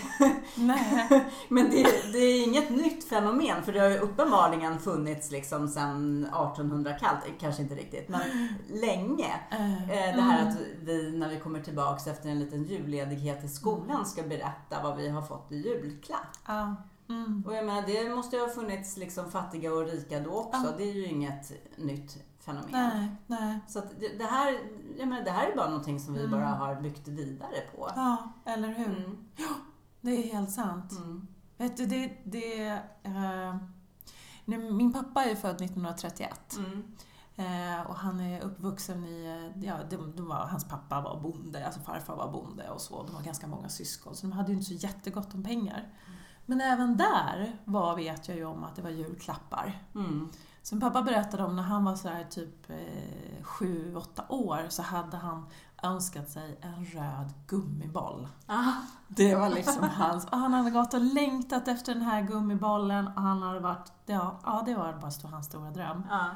men 1.50 1.70
det, 1.70 1.84
det 2.14 2.18
är 2.18 2.44
inget 2.48 2.70
nytt 2.70 3.04
fenomen 3.10 3.64
för 3.64 3.74
det 3.74 3.80
har 3.80 3.90
ju 3.90 3.98
uppenbarligen 3.98 4.80
funnits 4.80 5.32
liksom 5.32 5.68
sedan 5.68 6.24
1800 6.26 6.94
kallt, 6.94 7.20
kanske 7.40 7.62
inte 7.62 7.76
riktigt, 7.76 8.10
men 8.10 8.22
länge. 8.82 9.34
Eh, 9.52 10.16
Det 10.16 10.22
här 10.22 10.42
mm. 10.42 10.48
att 10.48 10.58
vi 10.82 11.18
när 11.18 11.30
vi 11.30 11.40
kommer 11.40 11.60
tillbaks 11.62 12.08
efter 12.08 12.30
en 12.30 12.40
liten 12.40 12.64
julledighet 12.64 13.44
i 13.44 13.48
skolan 13.48 14.06
ska 14.06 14.24
berätta 14.24 14.84
vad 14.84 14.98
vi 14.98 15.10
har 15.10 15.22
fått 15.22 15.52
i 15.52 15.56
julklapp. 15.56 16.38
Ja. 16.48 16.76
Mm. 17.10 17.44
Och 17.48 17.56
jag 17.56 17.66
menar, 17.66 17.84
det 17.88 18.10
måste 18.16 18.36
ju 18.36 18.42
ha 18.42 18.50
funnits 18.50 18.98
liksom 18.98 19.32
fattiga 19.32 19.74
och 19.74 19.86
rika 19.86 20.20
då 20.20 20.32
också. 20.32 20.74
Det 20.78 20.84
är 20.84 20.94
ju 20.94 21.06
inget 21.06 21.52
nytt 21.76 22.18
fenomen. 22.46 22.72
Nej, 22.72 23.12
nej. 23.28 23.60
Så 23.68 23.80
det, 24.00 24.18
det, 24.18 24.24
här, 24.26 24.60
jag 25.00 25.08
menar, 25.08 25.24
det 25.26 25.32
här 25.32 25.48
är 25.52 25.56
bara 25.56 25.70
någonting 25.70 26.00
som 26.00 26.14
vi 26.14 26.20
Mm. 26.20 26.32
bara 26.32 26.46
har 26.48 26.76
byggt 26.76 27.08
vidare 27.08 27.62
på. 27.76 27.90
Ja, 27.96 28.34
eller 28.46 28.68
hur? 28.68 28.98
Mm. 28.98 29.18
Det 30.02 30.12
är 30.12 30.34
helt 30.34 30.52
sant. 30.52 30.92
Mm. 30.92 31.28
Vet 31.58 31.78
du, 31.78 31.86
det... 31.86 32.18
det 32.24 32.70
eh, 33.04 33.56
nu, 34.46 34.72
min 34.72 34.94
pappa 34.94 35.24
är 35.24 35.36
född 35.36 35.62
1931 35.62 36.58
Mm. 36.58 36.84
eh, 37.36 37.82
och 37.88 37.96
han 37.96 38.20
är 38.20 38.42
uppvuxen 38.42 39.06
i... 39.06 39.52
eh, 39.56 39.64
Ja, 39.68 39.76
de, 39.90 40.16
de 40.16 40.28
var, 40.28 40.36
hans 40.36 40.68
pappa 40.68 41.02
var 41.02 41.20
bonde, 41.22 41.66
alltså 41.66 41.80
farfar 41.82 42.16
var 42.16 42.32
bonde 42.32 42.70
och 42.70 42.82
så. 42.82 43.04
De 43.04 43.16
var 43.16 43.22
ganska 43.22 43.48
många 43.48 43.70
syskon, 43.70 44.16
så 44.16 44.28
de 44.28 44.32
hade 44.32 44.48
ju 44.52 44.54
inte 44.54 44.66
så 44.68 44.74
jättegott 44.74 45.34
om 45.34 45.44
pengar. 45.44 45.94
Men 46.46 46.62
även 46.62 46.98
där 46.98 47.58
var, 47.66 47.96
vet 47.96 48.28
jag 48.28 48.38
ju 48.38 48.46
om 48.46 48.64
att 48.64 48.76
det 48.76 48.82
var 48.82 48.90
julklappar. 48.90 49.82
Mm. 49.96 50.30
Som 50.64 50.80
pappa 50.80 51.02
berättade 51.02 51.44
om 51.44 51.56
när 51.56 51.64
han 51.64 51.86
var 51.86 51.96
så 51.96 52.08
här 52.08 52.24
typ 52.24 52.70
eh, 52.70 53.44
sju, 53.44 53.96
åtta 53.96 54.24
år 54.30 54.66
så 54.70 54.82
hade 54.82 55.18
han 55.18 55.46
önskat 55.84 56.30
sig 56.30 56.60
en 56.62 56.86
röd 56.86 57.34
gummiboll. 57.48 58.28
Ah. 58.48 58.72
Det 59.08 59.36
var 59.36 59.50
liksom 59.50 59.84
hans. 59.84 60.26
Och 60.26 60.38
han 60.38 60.54
hade 60.54 60.72
gått 60.72 60.94
och 60.94 61.02
längtat 61.02 61.68
efter 61.68 61.94
den 61.94 62.04
här 62.04 62.22
gummibollen 62.22 63.08
och 63.08 63.22
han 63.22 63.42
hade 63.42 63.60
varit, 63.60 63.92
ja, 64.06 64.40
ja 64.44 64.64
det 64.66 64.76
var 64.76 64.94
bara 64.94 65.32
hans 65.32 65.46
stora 65.46 65.72
dröm. 65.72 66.04
Ja. 66.10 66.30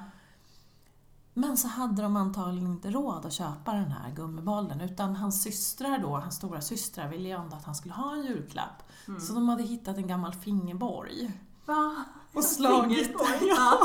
Men 1.33 1.57
så 1.57 1.67
hade 1.67 2.01
de 2.01 2.17
antagligen 2.17 2.67
inte 2.67 2.91
råd 2.91 3.25
att 3.25 3.33
köpa 3.33 3.73
den 3.73 3.91
här 3.91 4.11
gummibollen 4.11 4.81
utan 4.81 5.15
hans 5.15 5.41
systrar 5.41 5.99
då, 5.99 6.17
hans 6.17 6.35
stora 6.35 6.61
systrar 6.61 7.07
ville 7.07 7.29
ju 7.29 7.35
ändå 7.35 7.55
att 7.55 7.65
han 7.65 7.75
skulle 7.75 7.93
ha 7.93 8.13
en 8.13 8.23
julklapp. 8.23 8.83
Mm. 9.07 9.19
Så 9.19 9.33
de 9.33 9.49
hade 9.49 9.63
hittat 9.63 9.97
en 9.97 10.07
gammal 10.07 10.33
fingerborg 10.33 11.31
Va? 11.67 12.05
Och 12.37 12.43
slagit, 12.43 13.15
ja, 13.41 13.79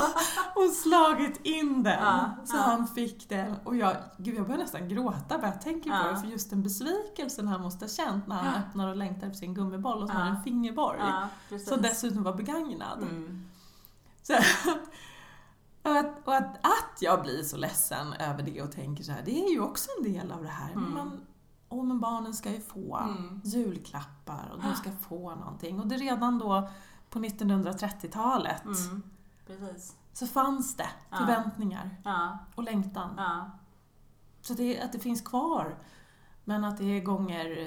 och 0.55 0.71
slagit 0.71 1.47
in 1.47 1.83
den. 1.83 2.05
Ja, 2.05 2.31
så 2.45 2.57
ja. 2.57 2.63
han 2.63 2.87
fick 2.87 3.29
den. 3.29 3.57
Och 3.65 3.77
jag, 3.77 3.97
gud, 4.17 4.35
jag 4.35 4.47
börjar 4.47 4.59
nästan 4.59 4.89
gråta 4.89 5.39
bara 5.39 5.47
jag 5.47 5.61
tänker 5.61 5.91
på 5.91 6.11
det 6.11 6.21
för 6.21 6.27
just 6.29 6.51
den 6.51 6.63
besvikelsen 6.63 7.49
han 7.49 7.61
måste 7.61 7.85
ha 7.85 7.91
känt 7.91 8.27
när 8.27 8.37
han 8.37 8.55
öppnar 8.63 8.89
och 8.89 8.97
längtar 8.97 9.27
efter 9.27 9.39
sin 9.39 9.55
gummiboll 9.55 10.03
och 10.03 10.09
så 10.09 10.15
har 10.15 10.27
en 10.27 10.43
fingerborg. 10.43 11.01
Som 11.69 11.83
dessutom 11.83 12.23
var 12.23 12.35
begagnad. 12.35 13.03
Mm. 13.03 13.49
Så, 14.23 14.33
och 15.83 15.97
att, 15.97 16.27
och 16.27 16.35
att, 16.35 16.57
att 16.57 16.99
jag 17.01 17.23
blir 17.23 17.43
så 17.43 17.57
ledsen 17.57 18.13
över 18.13 18.43
det 18.43 18.63
och 18.63 18.73
tänker 18.73 19.05
så 19.05 19.13
här, 19.13 19.23
det 19.25 19.45
är 19.45 19.51
ju 19.51 19.61
också 19.61 19.91
en 19.99 20.13
del 20.13 20.33
av 20.33 20.43
det 20.43 20.49
här. 20.49 20.73
Mm. 20.73 20.91
Men, 20.91 21.21
åh, 21.69 21.85
men 21.85 22.01
barnen 22.01 22.35
ska 22.35 22.51
ju 22.51 22.61
få 22.61 22.97
Mm. 22.97 23.41
julklappar 23.45 24.53
och 24.53 24.63
de 24.63 24.75
ska 24.75 24.91
få 25.09 25.35
någonting. 25.35 25.81
Och 25.81 25.87
det 25.87 25.97
redan 25.97 26.39
då 26.39 26.69
på 27.13 27.19
1930-talet 27.19 28.65
Mm. 28.65 29.03
Precis. 29.47 29.97
så 30.13 30.27
fanns 30.27 30.77
det 30.77 30.89
förväntningar 31.11 31.91
Ja. 32.05 32.39
och 32.55 32.63
längtan. 32.63 33.11
Ja. 33.17 33.51
Så 34.41 34.55
det, 34.55 34.81
att 34.81 34.93
det 34.93 34.99
finns 34.99 35.21
kvar, 35.23 35.77
men 36.45 36.65
att 36.65 36.79
det 36.79 36.85
är 36.85 37.01
gånger 37.05 37.59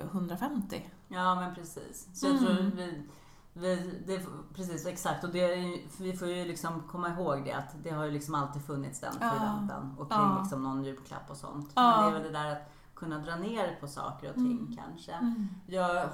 eh, 0.00 0.06
150. 0.06 0.90
Ja, 1.08 1.34
men 1.34 1.54
precis. 1.54 2.08
Så 2.14 2.26
jag 2.26 2.36
Mm. 2.36 2.44
tror 2.46 2.70
vi, 2.76 3.04
vi 3.52 4.02
det, 4.06 4.26
precis, 4.54 4.86
exakt. 4.86 5.24
Och 5.24 5.30
det, 5.30 5.56
vi 5.98 6.16
får 6.16 6.28
ju 6.28 6.44
liksom 6.44 6.82
komma 6.88 7.08
ihåg 7.08 7.44
det 7.44 7.52
att 7.52 7.74
det 7.82 7.90
har 7.90 8.04
ju 8.04 8.10
liksom 8.10 8.34
alltid 8.34 8.62
funnits 8.64 9.00
den 9.00 9.12
förväntan 9.12 9.94
och 9.98 10.08
kring 10.10 10.20
Ja. 10.20 10.38
liksom 10.40 10.62
någon 10.62 10.84
julklapp 10.84 11.30
och 11.30 11.36
sånt. 11.36 11.72
Men 11.74 12.02
det 12.02 12.08
är 12.08 12.12
väl 12.12 12.22
det 12.22 12.38
där 12.38 12.52
att 12.52 12.72
kunna 12.94 13.18
dra 13.18 13.36
ner 13.36 13.76
på 13.80 13.88
saker 13.88 14.28
och 14.28 14.34
ting 14.34 14.58
Mm. 14.58 14.76
kanske. 14.76 15.12
Mm. 15.12 15.48
Jag 15.66 16.08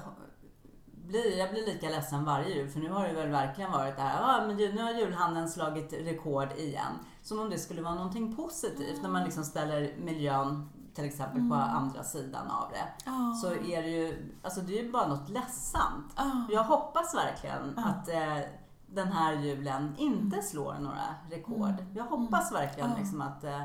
blir, 1.07 1.37
jag 1.37 1.49
blir 1.51 1.65
lika 1.65 1.89
ledsen 1.89 2.25
varje 2.25 2.55
jul 2.55 2.69
för 2.69 2.79
nu 2.79 2.89
har 2.89 3.07
det 3.07 3.13
väl 3.13 3.29
verkligen 3.29 3.71
varit 3.71 3.95
det 3.95 4.01
här, 4.01 4.21
ja 4.39 4.47
men 4.47 4.55
nu 4.57 4.81
har 4.81 4.91
julhandeln 4.91 5.49
slagit 5.49 5.93
rekord 5.93 6.51
igen. 6.57 6.93
Som 7.21 7.39
om 7.39 7.49
det 7.49 7.57
skulle 7.57 7.81
vara 7.81 7.95
någonting 7.95 8.35
positivt 8.35 9.01
när 9.01 9.09
man 9.09 9.23
liksom 9.23 9.43
ställer 9.43 9.95
miljön 9.99 10.69
till 10.93 11.05
exempel 11.05 11.39
på 11.49 11.55
Mm. 11.55 11.69
andra 11.75 12.03
sidan 12.03 12.51
av 12.51 12.69
det. 12.71 12.87
Ja. 13.05 13.37
Så 13.41 13.47
är 13.53 13.81
det 13.81 13.89
ju, 13.89 14.33
alltså 14.43 14.61
det 14.61 14.79
är 14.79 14.83
ju 14.83 14.91
bara 14.91 15.07
något 15.07 15.29
ledsamt. 15.29 16.13
Ja. 16.15 16.31
Jag 16.49 16.63
hoppas 16.63 17.15
verkligen 17.15 17.73
Ja. 17.77 17.83
att 17.83 18.09
eh, 18.09 18.49
den 18.87 19.07
här 19.07 19.33
julen 19.33 19.95
inte 19.97 20.41
slår 20.41 20.73
några 20.79 21.05
rekord. 21.31 21.69
Mm. 21.69 21.85
Jag 21.95 22.03
hoppas 22.03 22.51
verkligen 22.51 22.89
Ja. 22.89 22.97
liksom 22.97 23.21
att 23.21 23.43
eh, 23.43 23.61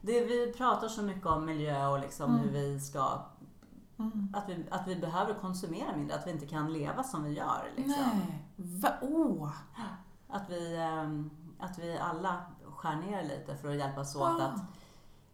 det, 0.00 0.24
vi 0.24 0.52
pratar 0.56 0.88
så 0.88 1.02
mycket 1.02 1.26
om 1.26 1.44
miljö 1.44 1.86
och 1.86 1.98
liksom 2.00 2.30
Mm. 2.34 2.40
hur 2.42 2.50
vi 2.52 2.80
ska 2.80 3.18
Mm. 4.02 4.28
att 4.34 4.48
vi, 4.48 4.66
att 4.70 4.88
vi 4.88 4.96
behöver 4.96 5.34
konsumera 5.34 5.96
mindre, 5.96 6.16
att 6.16 6.26
vi 6.26 6.30
inte 6.30 6.46
kan 6.46 6.72
leva 6.72 7.02
som 7.02 7.24
vi 7.24 7.30
gör. 7.32 7.70
Liksom. 7.76 8.02
Nej. 8.02 8.44
Va? 8.56 8.88
Åh! 9.02 9.50
Att, 10.28 10.50
vi, 10.50 10.76
ehm, 10.76 11.30
att 11.58 11.78
vi 11.78 11.98
alla 11.98 12.36
skär 12.76 12.96
ner 12.96 13.22
lite 13.22 13.56
för 13.56 13.68
att 13.68 13.76
hjälpas 13.76 14.16
åt 14.16 14.22
Ja. 14.38 14.44
att 14.46 14.60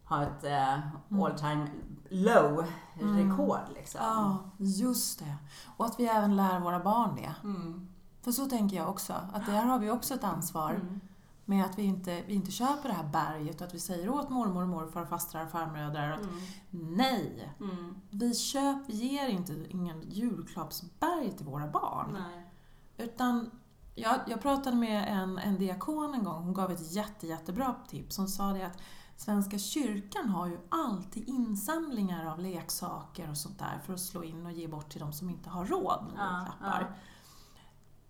ha 0.05 0.23
ett 0.23 0.45
eh, 0.45 0.79
all 1.23 1.39
time 1.39 1.71
low 2.11 2.65
Mm. 3.01 3.17
rekord. 3.31 3.59
Liksom. 3.75 4.01
Ja, 4.05 4.39
just 4.59 5.19
det. 5.19 5.35
Och 5.77 5.87
att 5.87 6.01
vi 6.01 6.07
även 6.07 6.37
lär 6.37 6.61
våra 6.61 6.81
barn 6.81 7.15
det. 7.17 7.35
Mm. 7.45 7.89
För 8.23 8.33
så 8.33 8.47
tänker 8.47 8.77
jag 8.77 8.89
också, 8.89 9.13
att 9.33 9.47
där 9.47 9.65
har 9.65 9.79
vi 9.79 9.91
också 9.91 10.15
ett 10.15 10.25
ansvar 10.25 10.71
Mm. 10.71 11.01
Med 11.49 11.65
att 11.65 11.79
vi 11.79 11.83
inte, 11.83 12.23
vi 12.27 12.35
inte 12.35 12.51
köper 12.51 12.89
det 12.89 12.95
här 12.95 13.09
berget 13.09 13.61
och 13.61 13.67
att 13.67 13.75
vi 13.75 13.81
säger 13.81 14.09
åt 14.09 14.31
mormor 14.31 14.63
och 14.63 14.69
morfar, 14.69 15.05
fastrar 15.05 15.45
och 15.45 15.51
farmödrar 15.51 16.11
att 16.11 16.21
Mm. 16.21 16.95
nej, 16.97 17.53
Mm. 17.61 17.95
vi 18.11 18.35
köp, 18.35 18.77
vi 18.87 18.95
ger 18.95 19.29
inte 19.29 19.67
ingen 19.69 20.03
julklappsberg 20.11 21.33
till 21.37 21.47
våra 21.47 21.69
barn. 21.69 22.11
Nej. 22.13 22.51
Utan 22.97 23.51
jag, 23.95 24.21
jag 24.27 24.43
pratade 24.43 24.77
med 24.77 25.09
en, 25.23 25.39
en 25.39 25.59
diakon 25.59 26.15
en 26.15 26.25
gång, 26.25 26.43
hon 26.43 26.55
gav 26.55 26.71
ett 26.71 26.93
jätte, 26.93 27.27
jättebra 27.27 27.75
tips. 27.89 28.17
Hon 28.17 28.29
sa 28.29 28.53
det 28.53 28.67
att 28.67 28.79
Svenska 29.17 29.59
kyrkan 29.59 30.29
har 30.29 30.47
ju 30.47 30.59
alltid 30.69 31.29
insamlingar 31.29 32.27
av 32.33 32.39
leksaker 32.39 33.31
och 33.31 33.37
sånt 33.37 33.59
där 33.59 33.81
för 33.87 33.93
att 33.93 34.01
slå 34.01 34.25
in 34.25 34.47
och 34.47 34.53
ge 34.53 34.69
bort 34.69 34.91
till 34.91 35.01
de 35.01 35.13
som 35.13 35.31
inte 35.31 35.51
har 35.51 35.65
råd 35.65 36.05
med 36.07 36.15
Ja, 36.19 36.39
julklappar. 36.39 36.81
ja. 36.81 36.95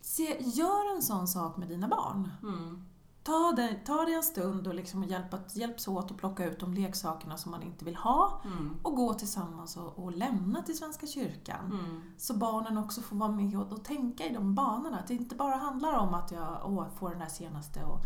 Se, 0.00 0.36
gör 0.40 0.96
en 0.96 1.02
sån 1.02 1.28
sak 1.28 1.56
med 1.56 1.68
dina 1.68 1.88
barn. 1.88 2.30
Mm. 2.42 2.84
Ta 3.28 3.52
det, 3.56 3.74
ta 3.86 4.04
det 4.04 4.14
en 4.14 4.22
stund 4.22 4.66
och 4.66 4.74
liksom 4.74 5.04
hjälp, 5.04 5.34
hjälps 5.52 5.88
åt 5.88 6.10
att 6.10 6.16
plocka 6.16 6.44
ut 6.44 6.60
de 6.60 6.74
leksakerna 6.74 7.36
som 7.36 7.50
man 7.50 7.62
inte 7.62 7.84
vill 7.84 7.96
ha 7.96 8.40
Mm. 8.44 8.76
och 8.82 8.94
gå 8.96 9.14
tillsammans 9.14 9.76
och, 9.76 9.98
och 9.98 10.12
lämna 10.12 10.62
till 10.62 10.78
Svenska 10.78 11.06
kyrkan. 11.06 11.64
Mm. 11.72 12.02
Så 12.18 12.34
barnen 12.34 12.78
också 12.78 13.00
får 13.00 13.16
vara 13.16 13.30
med 13.32 13.56
och, 13.60 13.72
och 13.72 13.84
tänka 13.84 14.24
i 14.24 14.34
de 14.34 14.54
banorna. 14.54 14.98
Att 14.98 15.06
det 15.08 15.14
inte 15.14 15.34
bara 15.34 15.56
handlar 15.56 15.92
om 15.98 16.14
att 16.14 16.30
jag 16.30 16.60
åh, 16.64 16.86
får 16.98 17.10
den 17.10 17.18
där 17.18 17.26
senaste 17.26 17.84
och 17.84 17.98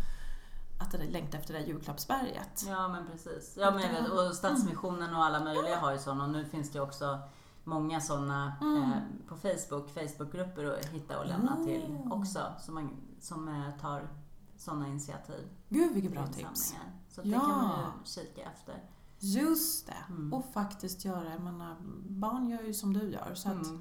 att 0.81 0.91
det 0.91 0.97
längtar 1.09 1.39
efter 1.39 1.53
det 1.53 1.59
där 1.59 1.65
julklappsberget. 1.67 2.63
Ja 2.67 2.87
men 2.87 3.05
precis. 3.07 3.57
Ja, 3.59 3.71
men 3.71 3.81
jag 3.81 4.27
och 4.27 4.33
Stadsmissionen 4.35 5.15
och 5.15 5.23
alla 5.23 5.43
möjliga 5.43 5.79
har 5.79 5.91
ju 5.91 5.97
sådana 5.99 6.23
och 6.23 6.29
nu 6.29 6.45
finns 6.45 6.71
det 6.71 6.79
också 6.81 7.19
många 7.63 8.01
sådana 8.01 8.53
Mm. 8.61 8.83
eh, 8.83 8.97
på 9.27 9.35
Facebook, 9.35 9.89
Facebookgrupper 9.89 10.65
att 10.79 10.85
hitta 10.85 11.19
och 11.19 11.25
lämna 11.27 11.55
till 11.55 11.85
Mm. 11.85 12.11
också 12.11 12.39
som, 12.59 12.73
man, 12.75 12.89
som 13.19 13.47
eh, 13.47 13.81
tar 13.81 14.09
sådana 14.57 14.87
initiativ. 14.87 15.49
Gud 15.69 15.93
vilket 15.93 16.11
bra 16.11 16.27
tips. 16.27 16.75
Så 17.09 17.21
Ja. 17.23 17.39
det 17.39 17.39
kan 17.39 17.49
man 17.49 17.79
ju 17.79 18.05
kika 18.05 18.41
efter. 18.41 18.83
Just 19.19 19.87
det. 19.87 19.97
Mm. 20.09 20.33
Och 20.33 20.45
faktiskt 20.53 21.05
göra, 21.05 21.29
jag 21.31 21.41
menar, 21.41 21.75
barn 22.09 22.49
gör 22.49 22.61
ju 22.63 22.73
som 22.73 22.93
du 22.93 23.11
gör. 23.11 23.31
Så 23.35 23.49
att 23.49 23.65
Mm. 23.65 23.79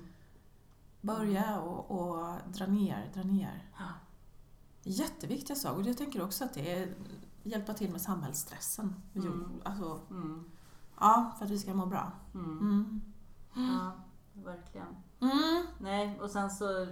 börja 1.01 1.61
och, 1.61 1.91
och 1.91 2.37
dra 2.53 2.67
ner, 2.67 3.11
dra 3.15 3.23
ner. 3.23 3.71
Ja. 3.79 3.85
Jätteviktiga 4.83 5.57
saker. 5.57 5.81
Och 5.81 5.87
jag 5.89 5.99
tänker 5.99 6.23
också 6.23 6.45
att 6.45 6.55
det 6.55 6.73
är 6.79 6.95
hjälpa 7.43 7.75
till 7.75 7.91
med 7.93 8.01
samhällsstressen. 8.03 9.03
Jo, 9.13 9.23
Mm. 9.33 9.61
Alltså, 9.65 10.01
Mm. 10.11 10.51
ja, 11.01 11.35
för 11.39 11.45
att 11.45 11.51
vi 11.51 11.59
ska 11.59 11.75
må 11.75 11.87
bra. 11.87 12.13
Mm. 12.35 12.59
Mm. 12.59 13.01
Ja, 13.55 13.93
verkligen. 14.35 14.97
Mm. 15.21 15.67
Nej, 15.79 16.21
och 16.21 16.31
sen 16.31 16.51
så 16.51 16.87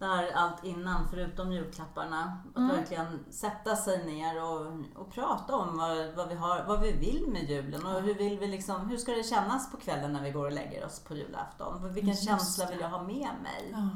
det 0.00 0.06
här 0.06 0.30
allt 0.34 0.64
innan, 0.64 1.08
förutom 1.10 1.52
julklapparna. 1.52 2.38
Att 2.50 2.56
Mm. 2.56 2.76
verkligen 2.76 3.24
sätta 3.30 3.76
sig 3.76 4.06
ner 4.06 4.42
och, 4.44 4.66
och 5.00 5.12
prata 5.12 5.56
om 5.56 5.78
vad, 5.78 6.14
vad, 6.14 6.28
vi 6.28 6.34
har, 6.34 6.64
vad 6.68 6.80
vi 6.80 6.92
vill 6.92 7.26
med 7.28 7.50
julen 7.50 7.86
och 7.86 8.02
hur, 8.02 8.14
vill 8.14 8.38
vi 8.38 8.46
liksom, 8.46 8.88
hur 8.88 8.96
ska 8.96 9.12
det 9.12 9.22
kännas 9.22 9.70
på 9.70 9.76
kvällen 9.76 10.12
när 10.12 10.22
vi 10.22 10.30
går 10.30 10.44
och 10.46 10.52
lägger 10.52 10.86
oss 10.86 11.00
på 11.00 11.14
julafton? 11.14 11.92
Vilken 11.94 12.10
Just 12.10 12.24
känsla 12.24 12.70
vill 12.70 12.80
jag 12.80 12.88
ha 12.90 13.02
med 13.02 13.30
mig? 13.42 13.70
Ja, 13.72 13.88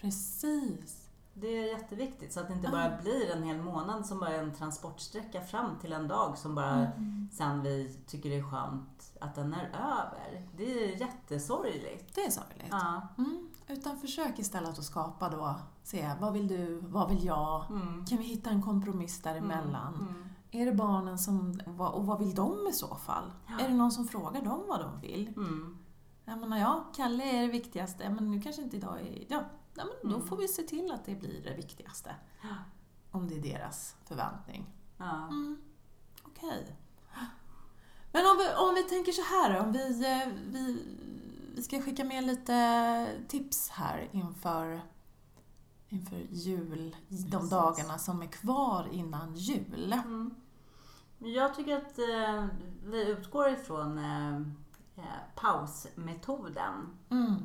precis. 0.00 1.05
Det 1.40 1.46
är 1.46 1.64
jätteviktigt 1.78 2.32
så 2.32 2.40
att 2.40 2.48
det 2.48 2.54
inte 2.54 2.68
bara 2.68 2.96
blir 3.02 3.30
en 3.36 3.42
hel 3.42 3.62
månad 3.62 4.06
som 4.06 4.20
bara 4.20 4.30
är 4.30 4.42
en 4.42 4.54
transportsträcka 4.54 5.40
fram 5.40 5.78
till 5.80 5.92
en 5.92 6.08
dag 6.08 6.38
som 6.38 6.54
bara 6.54 6.76
Mm. 6.86 7.28
sen 7.32 7.62
vi 7.62 7.96
tycker 8.06 8.30
det 8.30 8.36
är 8.36 8.50
skönt 8.50 9.12
att 9.20 9.34
den 9.34 9.54
är 9.54 9.66
över. 9.74 10.46
Det 10.56 10.84
är 10.94 11.00
jättesorgligt. 11.00 12.14
Det 12.14 12.20
är 12.26 12.30
sorgligt. 12.30 12.68
Ja. 12.70 13.08
Mm. 13.18 13.48
Utan 13.68 13.98
försök 13.98 14.38
istället 14.38 14.78
att 14.78 14.84
skapa 14.84 15.28
då, 15.28 15.54
se 15.82 16.10
vad 16.20 16.32
vill 16.32 16.48
du, 16.48 16.80
vad 16.80 17.08
vill 17.08 17.24
jag? 17.24 17.64
Mm. 17.70 18.06
Kan 18.06 18.18
vi 18.18 18.24
hitta 18.24 18.50
en 18.50 18.62
kompromiss 18.62 19.22
däremellan? 19.22 19.94
Mm. 19.94 20.24
Är 20.50 20.66
det 20.66 20.72
barnen 20.72 21.18
som, 21.18 21.60
och 21.92 22.06
vad 22.06 22.18
vill 22.18 22.34
de 22.34 22.66
i 22.70 22.72
så 22.72 22.94
fall? 22.94 23.32
Ja. 23.46 23.64
Är 23.64 23.68
det 23.68 23.74
någon 23.74 23.92
som 23.92 24.08
frågar 24.08 24.42
dem 24.42 24.62
vad 24.68 24.80
de 24.80 25.00
vill? 25.00 25.28
Mm. 25.36 25.78
Jag 26.24 26.38
menar, 26.38 26.58
ja, 26.58 26.84
Kalle 26.96 27.24
är 27.24 27.42
det 27.42 27.48
viktigaste, 27.52 28.08
men 28.08 28.30
nu 28.30 28.40
kanske 28.40 28.62
inte 28.62 28.76
idag 28.76 29.00
är... 29.00 29.24
Ja, 29.28 29.40
ja 29.76 29.84
men 29.84 30.10
då 30.10 30.16
Mm. 30.16 30.28
får 30.28 30.36
vi 30.36 30.48
se 30.48 30.62
till 30.62 30.92
att 30.92 31.04
det 31.04 31.14
blir 31.14 31.42
det 31.44 31.54
viktigaste. 31.54 32.14
Om 33.10 33.28
det 33.28 33.34
är 33.34 33.42
deras 33.42 33.96
förväntning. 34.04 34.66
Ja. 34.98 35.26
Mm. 35.28 35.58
Okej. 36.24 36.76
Men 38.12 38.26
om 38.26 38.36
vi, 38.38 38.54
om 38.68 38.74
vi 38.74 38.82
tänker 38.82 39.12
så 39.12 39.22
här 39.22 39.60
om 39.60 39.72
vi, 39.72 39.88
eh, 40.12 40.32
vi, 40.46 40.82
vi 41.54 41.62
ska 41.62 41.82
skicka 41.82 42.04
med 42.04 42.24
lite 42.24 43.06
tips 43.28 43.68
här 43.70 44.08
inför, 44.12 44.80
inför 45.88 46.26
jul, 46.30 46.96
de 47.08 47.16
Precis. 47.30 47.50
dagarna 47.50 47.98
som 47.98 48.22
är 48.22 48.26
kvar 48.26 48.88
innan 48.92 49.34
jul. 49.36 49.92
Mm. 49.92 50.34
Jag 51.18 51.54
tycker 51.54 51.76
att 51.76 51.98
eh, 51.98 52.46
vi 52.84 53.08
utgår 53.08 53.48
ifrån 53.48 53.98
eh, 53.98 54.36
eh, 54.96 55.04
pausmetoden 55.34 56.96
Mm. 57.10 57.36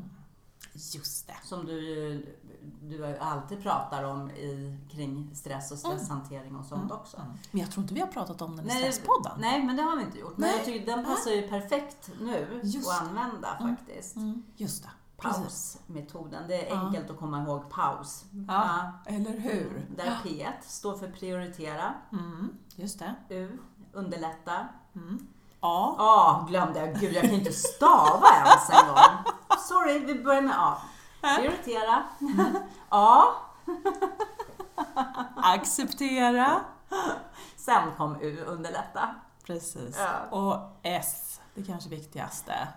Just 0.74 1.28
det. 1.28 1.36
som 1.44 1.66
du 1.66 2.38
du 2.82 3.18
alltid 3.18 3.64
pratar 3.64 4.04
om 4.04 4.30
i, 4.32 4.78
kring 4.92 5.36
stress 5.36 5.72
och 5.72 5.78
stresshantering 5.78 6.56
och 6.56 6.66
sånt 6.66 6.92
också. 6.92 7.18
Mm. 7.18 7.32
Men 7.52 7.62
jag 7.62 7.72
tror 7.72 7.82
inte 7.84 7.94
vi 7.94 8.00
har 8.00 8.08
pratat 8.08 8.42
om 8.42 8.56
den 8.56 8.66
i 8.66 8.68
Nej, 8.68 8.78
Stresspodden. 8.92 9.32
Nej, 9.38 9.64
men 9.66 9.76
det 9.76 9.84
har 9.84 9.96
vi 9.98 10.04
inte 10.04 10.20
gjort. 10.20 10.38
Men 10.38 10.48
Nej. 10.50 10.58
jag 10.58 10.66
tycker 10.66 10.86
den 10.96 11.06
passar 11.06 11.32
ju 11.32 11.48
perfekt 11.50 12.10
nu 12.22 12.62
Just 12.64 12.90
att 12.90 13.02
använda 13.02 13.58
Mm. 13.60 13.76
faktiskt. 13.76 14.16
Mm. 14.16 14.44
Just 14.56 14.84
det. 14.84 14.90
Pausmetoden. 15.18 16.44
Det 16.48 16.70
är 16.70 16.76
Ja. 16.76 16.82
enkelt 16.88 17.10
att 17.10 17.18
komma 17.20 17.44
ihåg 17.44 17.70
paus. 17.70 18.26
Ja, 18.48 18.92
eller 19.06 19.32
hur? 19.40 19.86
Där 19.98 20.18
P1 20.24 20.52
står 20.62 20.98
för 20.98 21.08
prioritera. 21.12 21.94
Mm. 22.12 22.50
Just 22.76 23.00
det. 23.00 23.16
U, 23.30 23.60
underlätta. 23.94 24.68
Mm. 24.96 25.28
A. 25.60 25.96
A 26.00 26.46
glömde 26.50 26.80
jag. 26.80 27.00
Gud, 27.00 27.14
jag 27.14 27.24
kan 27.24 27.32
inte 27.34 27.52
stava 27.54 28.28
ens 28.36 28.70
en 28.70 28.88
gång. 28.88 29.34
Sorry, 29.72 30.00
vi 30.00 30.24
börjar 30.24 30.42
med 30.42 30.56
A. 30.58 30.78
Prioritera. 31.22 32.04
A. 32.90 33.24
Acceptera. 35.36 36.62
Sen 37.56 37.96
kom 37.98 38.22
U, 38.22 38.44
underlätta. 38.48 39.16
Precis. 39.46 39.98
Ja. 40.00 40.38
Och 40.38 40.80
S, 40.84 41.42
det 41.56 41.64
kanske 41.64 41.90
viktigaste. 41.90 42.68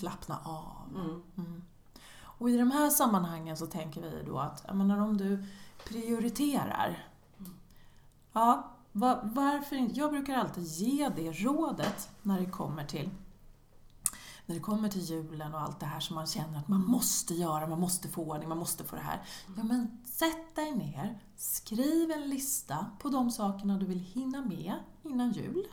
Slappna 0.00 0.38
av. 0.44 0.94
Mm. 0.94 1.22
Mm. 1.36 1.62
Och 2.22 2.50
i 2.50 2.56
de 2.56 2.70
här 2.70 2.90
sammanhangen 2.90 3.56
så 3.56 3.66
tänker 3.66 4.00
vi 4.00 4.22
då 4.26 4.38
att, 4.38 4.64
jag 4.66 4.76
menar 4.76 4.98
om 5.00 5.16
du 5.16 5.44
prioriterar. 5.84 7.06
Ja, 8.32 8.70
va, 8.92 9.20
varför 9.22 9.76
inte? 9.76 10.00
Jag 10.00 10.10
brukar 10.10 10.36
alltid 10.36 10.64
ge 10.64 11.08
det 11.08 11.32
rådet 11.32 12.10
när 12.22 12.40
det 12.40 12.46
kommer 12.46 12.84
till 12.84 13.10
när 14.48 14.54
det 14.54 14.60
kommer 14.60 14.88
till 14.88 15.02
julen 15.02 15.54
och 15.54 15.60
allt 15.60 15.80
det 15.80 15.86
här 15.86 16.00
som 16.00 16.16
man 16.16 16.26
känner 16.26 16.58
att 16.58 16.68
man 16.68 16.84
måste 16.84 17.34
göra, 17.34 17.66
man 17.66 17.80
måste 17.80 18.08
få 18.08 18.22
ordning, 18.22 18.48
man 18.48 18.58
måste 18.58 18.84
få 18.84 18.96
det 18.96 19.02
här. 19.02 19.22
Ja 19.56 19.62
men 19.62 19.98
sätt 20.04 20.56
dig 20.56 20.72
ner, 20.72 21.18
skriv 21.36 22.10
en 22.10 22.28
lista 22.28 22.86
på 22.98 23.08
de 23.08 23.30
sakerna 23.30 23.78
du 23.78 23.86
vill 23.86 23.98
hinna 23.98 24.44
med 24.44 24.74
innan 25.02 25.32
jul. 25.32 25.68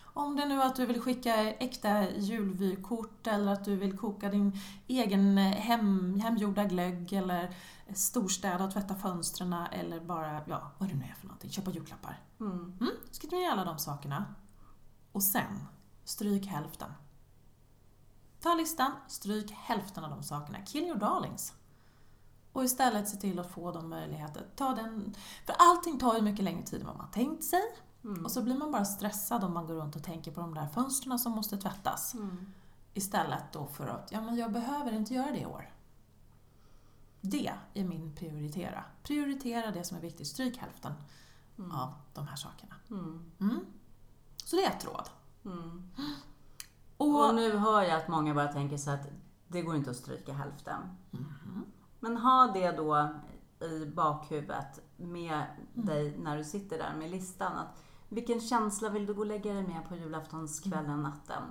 Om 0.00 0.36
det 0.36 0.46
nu 0.46 0.60
är 0.60 0.66
att 0.66 0.76
du 0.76 0.86
vill 0.86 1.00
skicka 1.00 1.52
äkta 1.52 2.10
julvykort 2.10 3.26
eller 3.26 3.52
att 3.52 3.64
du 3.64 3.76
vill 3.76 3.98
koka 3.98 4.30
din 4.30 4.60
egen 4.86 5.38
hem, 5.38 6.20
hemgjorda 6.20 6.64
glögg 6.64 7.12
eller 7.12 7.54
storstäda 7.94 8.64
och 8.64 8.72
tvätta 8.72 8.94
fönstren 8.94 9.52
eller 9.52 10.00
bara, 10.00 10.42
ja, 10.46 10.72
vad 10.78 10.88
det 10.88 10.94
nu 10.94 11.04
är 11.04 11.14
för 11.14 11.26
någonting, 11.26 11.50
köpa 11.50 11.70
julklappar. 11.70 12.20
Mm. 12.40 12.72
Mm, 12.80 12.92
skriv 13.10 13.32
ner 13.32 13.50
alla 13.50 13.64
de 13.64 13.78
sakerna. 13.78 14.34
Och 15.12 15.22
sen, 15.22 15.66
stryk 16.04 16.46
hälften. 16.46 16.90
Ta 18.40 18.54
listan, 18.54 18.92
stryk 19.08 19.50
hälften 19.50 20.04
av 20.04 20.10
de 20.10 20.22
sakerna. 20.22 20.58
Kill 20.66 20.84
your 20.84 20.98
darlings. 20.98 21.52
Och 22.52 22.64
istället 22.64 23.08
se 23.08 23.16
till 23.16 23.38
att 23.38 23.50
få 23.50 23.72
de 23.72 23.88
möjligheter. 23.88 24.46
Ta 24.56 24.74
den, 24.74 25.14
för 25.46 25.54
allting 25.58 25.98
tar 25.98 26.14
ju 26.14 26.22
mycket 26.22 26.44
längre 26.44 26.62
tid 26.62 26.80
än 26.80 26.86
vad 26.86 26.96
man 26.96 27.10
tänkt 27.10 27.44
sig. 27.44 27.62
Mm. 28.04 28.24
Och 28.24 28.30
så 28.30 28.42
blir 28.42 28.56
man 28.56 28.72
bara 28.72 28.84
stressad 28.84 29.44
om 29.44 29.52
man 29.54 29.66
går 29.66 29.74
runt 29.74 29.96
och 29.96 30.02
tänker 30.04 30.32
på 30.32 30.40
de 30.40 30.54
där 30.54 30.66
fönstren 30.68 31.18
som 31.18 31.32
måste 31.32 31.56
tvättas. 31.56 32.14
Mm. 32.14 32.52
Istället 32.94 33.52
då 33.52 33.66
för 33.66 33.86
att, 33.86 34.12
ja 34.12 34.20
men 34.20 34.36
jag 34.36 34.52
behöver 34.52 34.92
inte 34.92 35.14
göra 35.14 35.30
det 35.30 35.40
i 35.40 35.46
år. 35.46 35.72
Det 37.20 37.52
är 37.74 37.84
min 37.84 38.14
prioritera. 38.16 38.84
Prioritera 39.02 39.70
det 39.70 39.84
som 39.84 39.96
är 39.96 40.00
viktigt. 40.00 40.26
Stryk 40.26 40.56
hälften 40.56 40.92
Mm. 41.58 41.70
av 41.72 41.94
de 42.14 42.28
här 42.28 42.36
sakerna. 42.36 42.74
Mm. 42.90 43.30
Mm. 43.40 43.66
Så 44.44 44.56
det 44.56 44.64
är 44.64 44.70
ett 44.70 44.84
råd. 44.84 45.08
Mm. 47.00 47.14
Och, 47.14 47.28
Och 47.28 47.34
nu 47.34 47.56
hör 47.56 47.82
jag 47.82 47.96
att 47.96 48.08
många 48.08 48.34
bara 48.34 48.52
tänker 48.52 48.76
så 48.76 48.90
att 48.90 49.06
det 49.48 49.62
går 49.62 49.76
inte 49.76 49.90
att 49.90 49.96
stryka 49.96 50.32
hälften. 50.32 50.80
Mhm. 51.10 51.64
Men 52.00 52.16
ha 52.16 52.50
det 52.54 52.70
då 52.70 53.08
i 53.66 53.86
bakhuvudet 53.86 54.80
med 54.96 55.42
dig 55.74 56.18
när 56.18 56.36
du 56.36 56.44
sitter 56.44 56.78
där 56.78 56.94
med 56.98 57.10
listan. 57.10 57.52
Att 57.58 57.82
vilken 58.08 58.40
känsla 58.40 58.88
vill 58.88 59.06
du 59.06 59.14
gå 59.14 59.20
och 59.20 59.26
lägga 59.26 59.52
dig 59.52 59.62
med 59.62 59.88
på 59.88 59.96
julaftonskvällen, 59.96 61.02
natten? 61.02 61.42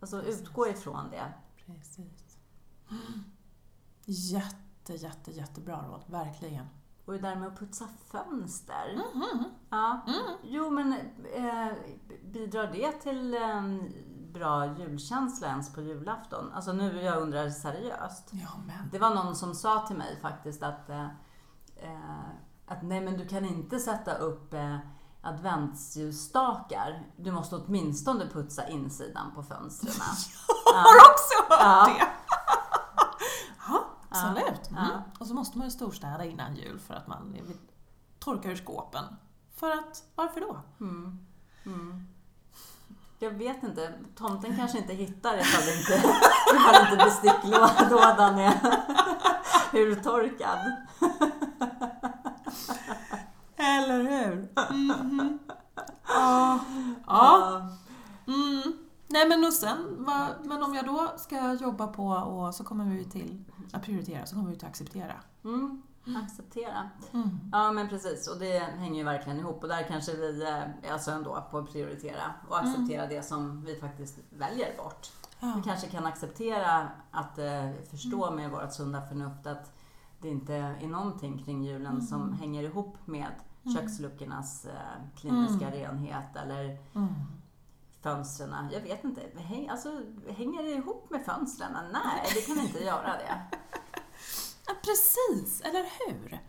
Alltså 0.00 0.22
utgå 0.22 0.68
ifrån 0.68 1.10
det. 1.10 1.32
Precis. 1.66 2.38
Jätte, 4.04 4.94
jätte, 4.94 5.30
jättebra 5.30 5.84
råd. 5.88 6.04
Verkligen. 6.06 6.66
Och 7.04 7.12
det 7.12 7.18
där 7.18 7.36
med 7.36 7.48
att 7.48 7.58
putsa 7.58 7.88
fönster. 8.06 9.00
Mhm. 9.14 9.44
Ja. 9.70 10.00
Jo, 10.42 10.70
men 10.70 10.92
eh, 11.34 11.72
bidrar 12.24 12.72
det 12.72 12.92
till 12.92 13.34
en 13.34 13.92
bra 14.32 14.78
julkänsla 14.78 15.46
ens 15.48 15.72
på 15.72 15.80
julafton? 15.80 16.52
Alltså 16.52 16.72
nu 16.72 17.02
jag 17.02 17.22
undrar 17.22 17.50
seriöst. 17.50 18.28
Ja, 18.30 18.48
men. 18.66 18.90
Det 18.92 18.98
var 18.98 19.14
någon 19.14 19.36
som 19.36 19.54
sa 19.54 19.86
till 19.86 19.96
mig 19.96 20.18
faktiskt 20.22 20.62
att, 20.62 20.90
eh, 20.90 21.04
eh, 21.76 22.28
att 22.66 22.82
nej 22.82 23.00
men 23.00 23.16
du 23.16 23.28
kan 23.28 23.44
inte 23.44 23.78
sätta 23.78 24.14
upp 24.14 24.54
eh, 24.54 24.76
adventsljusstakar. 25.22 27.06
Du 27.16 27.32
måste 27.32 27.56
åtminstone 27.56 28.26
putsa 28.26 28.68
insidan 28.68 29.34
på 29.34 29.42
fönstren. 29.42 29.92
Jag 30.66 30.78
har 30.80 31.10
också 31.10 31.34
hört 31.48 31.60
Ja. 31.60 31.86
det! 31.86 32.08
ja, 33.68 33.84
absolut. 34.08 34.70
Ja. 34.70 34.78
Mm. 34.78 35.00
Och 35.18 35.26
så 35.26 35.34
måste 35.34 35.58
man 35.58 35.66
ju 35.66 35.70
storstäda 35.70 36.24
innan 36.24 36.56
jul 36.56 36.80
för 36.80 36.94
att 36.94 37.06
man 37.06 37.32
vill 37.32 37.56
torka 38.18 38.50
ur 38.50 38.56
skåpen. 38.56 39.04
För 39.54 39.70
att, 39.70 40.04
varför 40.14 40.40
då? 40.40 40.60
Mm. 40.80 41.26
Mm. 41.66 42.06
Jag 43.22 43.30
vet 43.30 43.62
inte. 43.62 43.92
Tomten 44.14 44.56
kanske 44.56 44.78
inte 44.78 44.92
hittar 44.92 45.38
ifall 45.38 45.68
inte, 45.78 45.92
ifall 46.54 46.84
inte 46.84 46.96
besticklådan 47.04 48.38
är 48.38 48.54
urtorkad. 49.72 50.58
Eller 53.56 53.98
hur? 53.98 54.48
Mhm. 54.74 55.38
Ja. 56.08 56.60
ja. 57.06 57.60
Mm. 58.26 58.72
Nej 59.08 59.28
men 59.28 59.44
och 59.44 59.52
sen, 59.52 60.04
va, 60.04 60.28
men 60.44 60.62
om 60.62 60.74
jag 60.74 60.86
då 60.86 61.12
ska 61.16 61.52
jobba 61.52 61.86
på 61.86 62.06
och 62.06 62.54
så 62.54 62.64
kommer 62.64 62.84
vi 62.84 63.04
till 63.04 63.44
att 63.72 63.82
prioritera, 63.82 64.26
så 64.26 64.34
kommer 64.34 64.50
vi 64.50 64.56
till 64.56 64.66
att 64.66 64.70
acceptera. 64.70 65.14
Mm. 65.44 65.82
Acceptera. 66.16 66.90
Mm. 67.12 67.40
Ja 67.52 67.72
men 67.72 67.88
precis 67.88 68.28
och 68.28 68.38
det 68.38 68.58
hänger 68.58 68.98
ju 68.98 69.04
verkligen 69.04 69.38
ihop 69.38 69.62
och 69.62 69.68
där 69.68 69.82
kanske 69.88 70.16
vi 70.16 70.42
eh, 70.42 70.92
alltså 70.92 71.10
ändå 71.10 71.44
på 71.50 71.58
att 71.58 71.72
prioritera 71.72 72.22
och 72.48 72.58
acceptera 72.58 73.06
det 73.06 73.22
som 73.22 73.64
vi 73.64 73.76
faktiskt 73.80 74.18
väljer 74.30 74.76
bort. 74.76 75.08
Ja. 75.40 75.52
Vi 75.56 75.62
kanske 75.62 75.86
kan 75.88 76.06
acceptera 76.06 76.88
att 77.10 77.38
eh, 77.38 77.70
förstå 77.90 78.30
med 78.30 78.50
vårt 78.50 78.72
sunda 78.72 79.02
förnuft 79.02 79.46
att 79.46 79.72
det 80.22 80.28
inte 80.28 80.54
är 80.54 80.86
någonting 80.86 81.44
kring 81.44 81.64
julen 81.64 82.02
som 82.02 82.32
hänger 82.32 82.62
ihop 82.62 82.96
med 83.04 83.30
köksluckornas 83.76 84.64
eh, 84.64 84.72
kliniska 85.16 85.70
renhet 85.70 86.36
eller 86.36 86.78
Mm. 86.94 87.14
fönstren. 88.02 88.54
Jag 88.72 88.80
vet 88.80 89.04
inte. 89.04 89.20
Häng, 89.36 89.68
alltså, 89.68 89.88
hänger 90.28 90.62
det 90.62 90.70
ihop 90.70 91.10
med 91.10 91.24
fönstren? 91.24 91.72
Nej, 91.92 92.26
det 92.34 92.40
kan 92.40 92.58
inte 92.64 92.78
göra 92.84 93.12
det. 93.18 93.40
Ja, 94.70 94.76
precis, 94.82 95.60
eller 95.60 95.84
hur? 95.98 96.40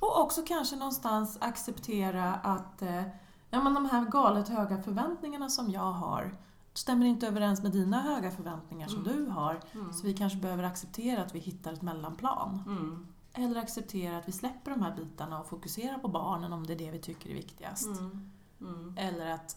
Och 0.00 0.20
också 0.20 0.42
kanske 0.46 0.76
någonstans 0.76 1.38
acceptera 1.40 2.34
att 2.34 2.82
eh, 2.82 3.02
ja, 3.50 3.62
men 3.62 3.74
de 3.74 3.86
här 3.86 4.04
galet 4.04 4.48
höga 4.48 4.82
förväntningarna 4.82 5.48
som 5.48 5.70
jag 5.70 5.92
har 5.92 6.38
stämmer 6.74 7.06
inte 7.06 7.26
överens 7.26 7.62
med 7.62 7.72
dina 7.72 8.00
höga 8.00 8.30
förväntningar 8.30 8.88
som 8.88 9.04
du 9.04 9.26
har. 9.26 9.60
Så 9.92 10.06
vi 10.06 10.14
kanske 10.14 10.38
behöver 10.38 10.62
acceptera 10.62 11.22
att 11.22 11.34
vi 11.34 11.38
hittar 11.38 11.72
ett 11.72 11.82
mellanplan. 11.82 12.62
Mm. 12.66 13.06
Eller 13.32 13.60
acceptera 13.60 14.18
att 14.18 14.28
vi 14.28 14.32
släpper 14.32 14.70
de 14.70 14.82
här 14.82 14.96
bitarna 14.96 15.40
och 15.40 15.48
fokuserar 15.48 15.98
på 15.98 16.08
barnen 16.08 16.52
om 16.52 16.66
det 16.66 16.72
är 16.72 16.78
det 16.78 16.90
vi 16.90 16.98
tycker 16.98 17.30
är 17.30 17.34
viktigast. 17.34 17.86
Mm. 17.86 18.30
Mm. 18.60 18.94
Eller 18.98 19.30
att, 19.30 19.56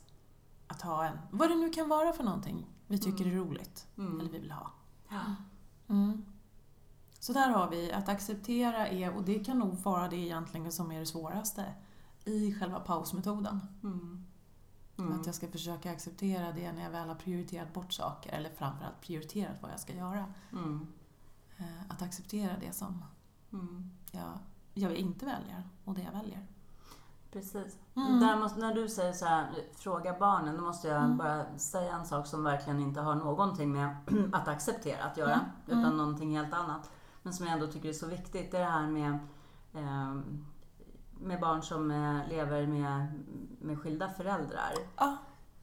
att 0.67 0.81
ha 0.81 1.05
en, 1.05 1.17
vad 1.31 1.49
det 1.49 1.55
nu 1.55 1.69
kan 1.69 1.89
vara 1.89 2.13
för 2.13 2.23
någonting 2.23 2.65
vi 2.87 2.97
tycker 2.97 3.27
är 3.27 3.31
roligt. 3.31 3.87
Mm. 3.97 4.19
Eller 4.19 4.31
vi 4.31 4.39
vill 4.39 4.51
ha. 4.51 4.71
Ja. 5.09 5.21
Så 7.23 7.33
där 7.33 7.49
har 7.49 7.69
vi 7.69 7.91
att 7.91 8.09
acceptera 8.09 8.87
är, 8.87 9.15
och 9.15 9.23
det 9.23 9.39
kan 9.39 9.59
nog 9.59 9.75
vara 9.75 10.07
det 10.07 10.15
egentligen 10.15 10.71
som 10.71 10.91
är 10.91 10.99
det 10.99 11.05
svåraste 11.05 11.65
i 12.25 12.53
själva 12.53 12.79
pausmetoden. 12.79 13.59
Mm. 13.83 14.25
Mm. 14.97 15.19
Att 15.19 15.25
jag 15.25 15.35
ska 15.35 15.47
försöka 15.47 15.91
acceptera 15.91 16.51
det 16.51 16.71
när 16.71 16.83
jag 16.83 16.89
väl 16.91 17.07
har 17.07 17.15
prioriterat 17.15 17.73
bort 17.73 17.93
saker, 17.93 18.31
eller 18.33 18.49
framförallt 18.49 19.01
prioriterat 19.01 19.55
vad 19.61 19.71
jag 19.71 19.79
ska 19.79 19.93
göra. 19.95 20.25
Mm. 20.51 20.87
Eh, 21.57 21.65
Att 21.89 22.01
acceptera 22.01 22.53
det 22.59 22.71
som 22.71 23.03
Mm. 23.53 23.89
jag, 24.11 24.39
jag 24.73 24.95
inte 24.95 25.25
väljer 25.25 25.63
och 25.85 25.93
det 25.93 26.01
jag 26.01 26.11
väljer. 26.19 26.45
Precis. 27.31 27.77
Mm. 27.95 28.39
Måste, 28.39 28.59
när 28.59 28.73
du 28.75 28.89
säger 28.89 29.13
så 29.13 29.25
här, 29.25 29.49
fråga 29.75 30.19
barnen, 30.19 30.55
då 30.57 30.61
måste 30.61 30.87
jag 30.87 31.03
Mm. 31.03 31.17
bara 31.17 31.57
säga 31.57 31.93
en 31.95 32.05
sak 32.05 32.27
som 32.27 32.43
verkligen 32.43 32.79
inte 32.79 33.01
har 33.01 33.15
någonting 33.15 33.71
med 33.71 33.95
att 34.33 34.47
acceptera 34.47 35.03
att 35.03 35.17
göra, 35.17 35.33
Mm. 35.33 35.45
utan 35.67 35.83
Mm. 35.85 35.97
någonting 35.97 36.37
helt 36.37 36.53
annat. 36.53 36.89
Men 37.23 37.33
som 37.33 37.45
jag 37.45 37.53
ändå 37.53 37.67
tycker 37.67 37.89
är 37.89 37.93
så 37.93 38.07
viktigt, 38.07 38.51
det 38.51 38.57
är 38.57 38.61
det 38.61 38.69
här 38.71 38.87
med, 38.87 39.19
eh, 39.73 40.15
med 41.19 41.39
barn 41.41 41.61
som 41.63 41.91
eh, 41.91 42.27
lever 42.29 42.67
med, 42.67 43.23
med 43.61 43.79
skilda 43.79 44.09
föräldrar. 44.09 44.73
Ja. 44.97 45.17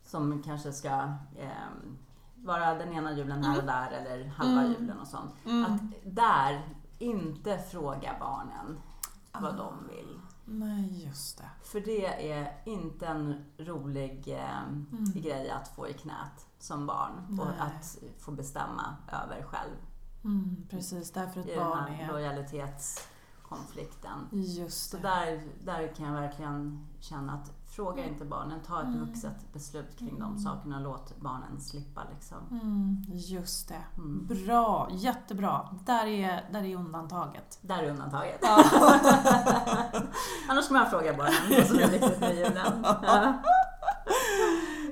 Som 0.04 0.42
kanske 0.42 0.72
ska 0.72 0.88
eh, 1.36 1.50
vara 2.34 2.74
den 2.74 2.92
ena 2.92 3.12
julen 3.12 3.44
här 3.44 3.58
och 3.58 3.64
där, 3.66 3.90
eller 3.90 4.26
halva 4.28 4.60
Mm. 4.60 4.72
julen 4.72 4.98
och 5.00 5.06
sånt. 5.08 5.34
Mm. 5.46 5.64
Att 5.74 5.80
där 6.04 6.68
inte 6.98 7.58
fråga 7.58 8.16
barnen 8.20 8.78
vad 9.32 9.54
Ah. 9.54 9.56
de 9.56 9.88
vill. 9.88 10.20
Nej, 10.44 11.04
just 11.06 11.38
det. 11.38 11.50
För 11.62 11.80
det 11.80 12.32
är 12.32 12.52
inte 12.64 13.06
en 13.06 13.44
rolig 13.58 14.28
eh, 14.28 14.72
grej 15.14 15.50
att 15.50 15.68
få 15.68 15.88
i 15.88 15.92
knät 15.92 16.46
som 16.58 16.86
barn 16.86 17.38
och 17.40 17.46
Nej. 17.46 17.56
att 17.60 17.98
få 18.18 18.30
bestämma 18.30 18.96
över 19.08 19.42
själv 19.42 19.70
Mm, 20.24 20.56
precis, 20.70 21.10
därför 21.12 21.40
i 21.40 21.42
ett 21.42 21.48
den 21.48 21.58
barn 21.58 21.92
här 21.92 22.04
är... 22.04 22.08
lojalitetskonflikten. 22.12 24.28
Just 24.32 24.90
Så 24.90 24.96
det. 24.96 25.02
där, 25.02 25.42
där 25.64 25.94
kan 25.94 26.06
jag 26.06 26.12
verkligen 26.20 26.86
känna 27.00 27.32
att 27.32 27.52
fråga 27.70 28.04
inte 28.04 28.24
barnen, 28.24 28.60
ta 28.66 28.82
ett 28.82 28.88
vuxet 28.96 29.52
beslut 29.52 29.98
kring 29.98 30.18
de 30.18 30.38
sakerna 30.38 30.76
och 30.76 30.82
låt 30.82 31.20
barnen 31.20 31.60
slippa 31.60 32.02
liksom. 32.14 32.36
Mm, 32.50 33.04
just 33.08 33.68
det. 33.68 33.84
Mm. 33.96 34.26
Bra, 34.26 34.88
jättebra. 34.92 35.68
Där 35.86 36.06
är, 36.06 36.48
där 36.52 36.62
är 36.64 36.76
undantaget. 36.76 37.58
Där 37.60 37.78
är 37.82 37.90
undantaget. 37.90 38.40
Annars 40.48 40.64
ska 40.64 40.74
man 40.74 40.90
fråga 40.90 41.14
barnen 41.16 41.66
som 41.68 41.78
är 41.78 41.88
viktigt 41.90 42.20
med 42.20 42.36
julen. 42.36 42.84
Ja. 43.02 43.34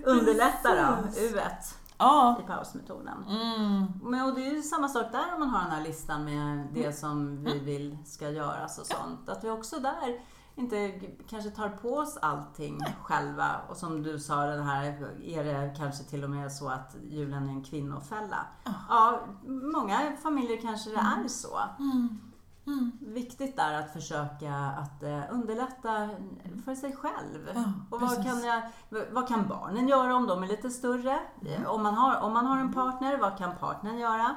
Underlätta 0.05 0.69
då, 0.75 0.97
U1 1.21 1.75
Ja. 1.99 2.39
i 2.41 2.47
pausmetoden. 2.47 3.25
Mm. 3.29 3.87
Men 4.03 4.29
och 4.29 4.35
det 4.35 4.47
är 4.47 4.55
ju 4.55 4.63
samma 4.63 4.89
sak 4.89 5.13
där 5.13 5.35
om 5.35 5.41
man 5.41 5.49
har 5.49 5.61
den 5.61 5.71
här 5.71 5.83
listan 5.83 6.25
med 6.25 6.67
det 6.75 6.93
som 6.93 7.45
vi 7.45 7.59
vill 7.59 7.99
ska 8.05 8.31
göras 8.31 8.79
och 8.79 8.87
sånt. 8.87 9.29
Att 9.29 9.45
vi 9.45 9.51
också 9.51 9.79
där 9.79 10.21
inte 10.55 11.01
kanske 11.29 11.51
tar 11.51 11.69
på 11.69 11.95
oss 11.95 12.17
allting 12.23 12.81
själva. 13.03 13.57
Och 13.69 13.77
som 13.77 14.03
du 14.03 14.19
sa, 14.19 14.47
den 14.47 14.65
här, 14.65 14.85
är 15.25 15.45
det 15.45 15.75
kanske 15.77 16.05
till 16.05 16.25
och 16.25 16.31
med 16.31 16.53
så 16.53 16.69
att 16.69 16.97
julen 17.11 17.49
är 17.49 17.53
en 17.53 17.65
kvinnofälla? 17.65 18.47
Ja, 18.89 19.21
många 19.47 20.17
familjer 20.23 20.61
kanske 20.61 20.91
det 20.91 20.97
är 20.97 21.29
så. 21.29 21.59
Mm. 21.79 22.21
Mm. 22.73 22.93
Viktigt 23.01 23.57
där 23.57 23.75
att 23.81 23.93
försöka 23.93 24.55
att 24.55 25.03
eh, 25.03 25.21
underlätta 25.31 26.09
för 26.65 26.75
sig 26.75 26.97
själv. 26.97 27.51
Ja, 27.55 27.63
och 27.91 28.01
vad 28.01 28.11
precis. 28.11 28.25
kan, 28.25 28.45
jag, 28.45 28.63
vad 29.13 29.29
kan 29.29 29.49
barnen 29.49 29.89
göra 29.89 30.15
om 30.17 30.27
de 30.27 30.43
är 30.43 30.47
lite 30.47 30.71
större? 30.71 31.19
Mm. 31.47 31.67
Om, 31.67 31.83
man 31.83 31.95
har, 31.95 32.21
om 32.21 32.33
man 32.33 32.47
har 32.47 32.59
en 32.61 32.73
partner, 32.73 33.19
vad 33.19 33.39
kan 33.39 33.57
partnern 33.61 33.99
göra? 33.99 34.37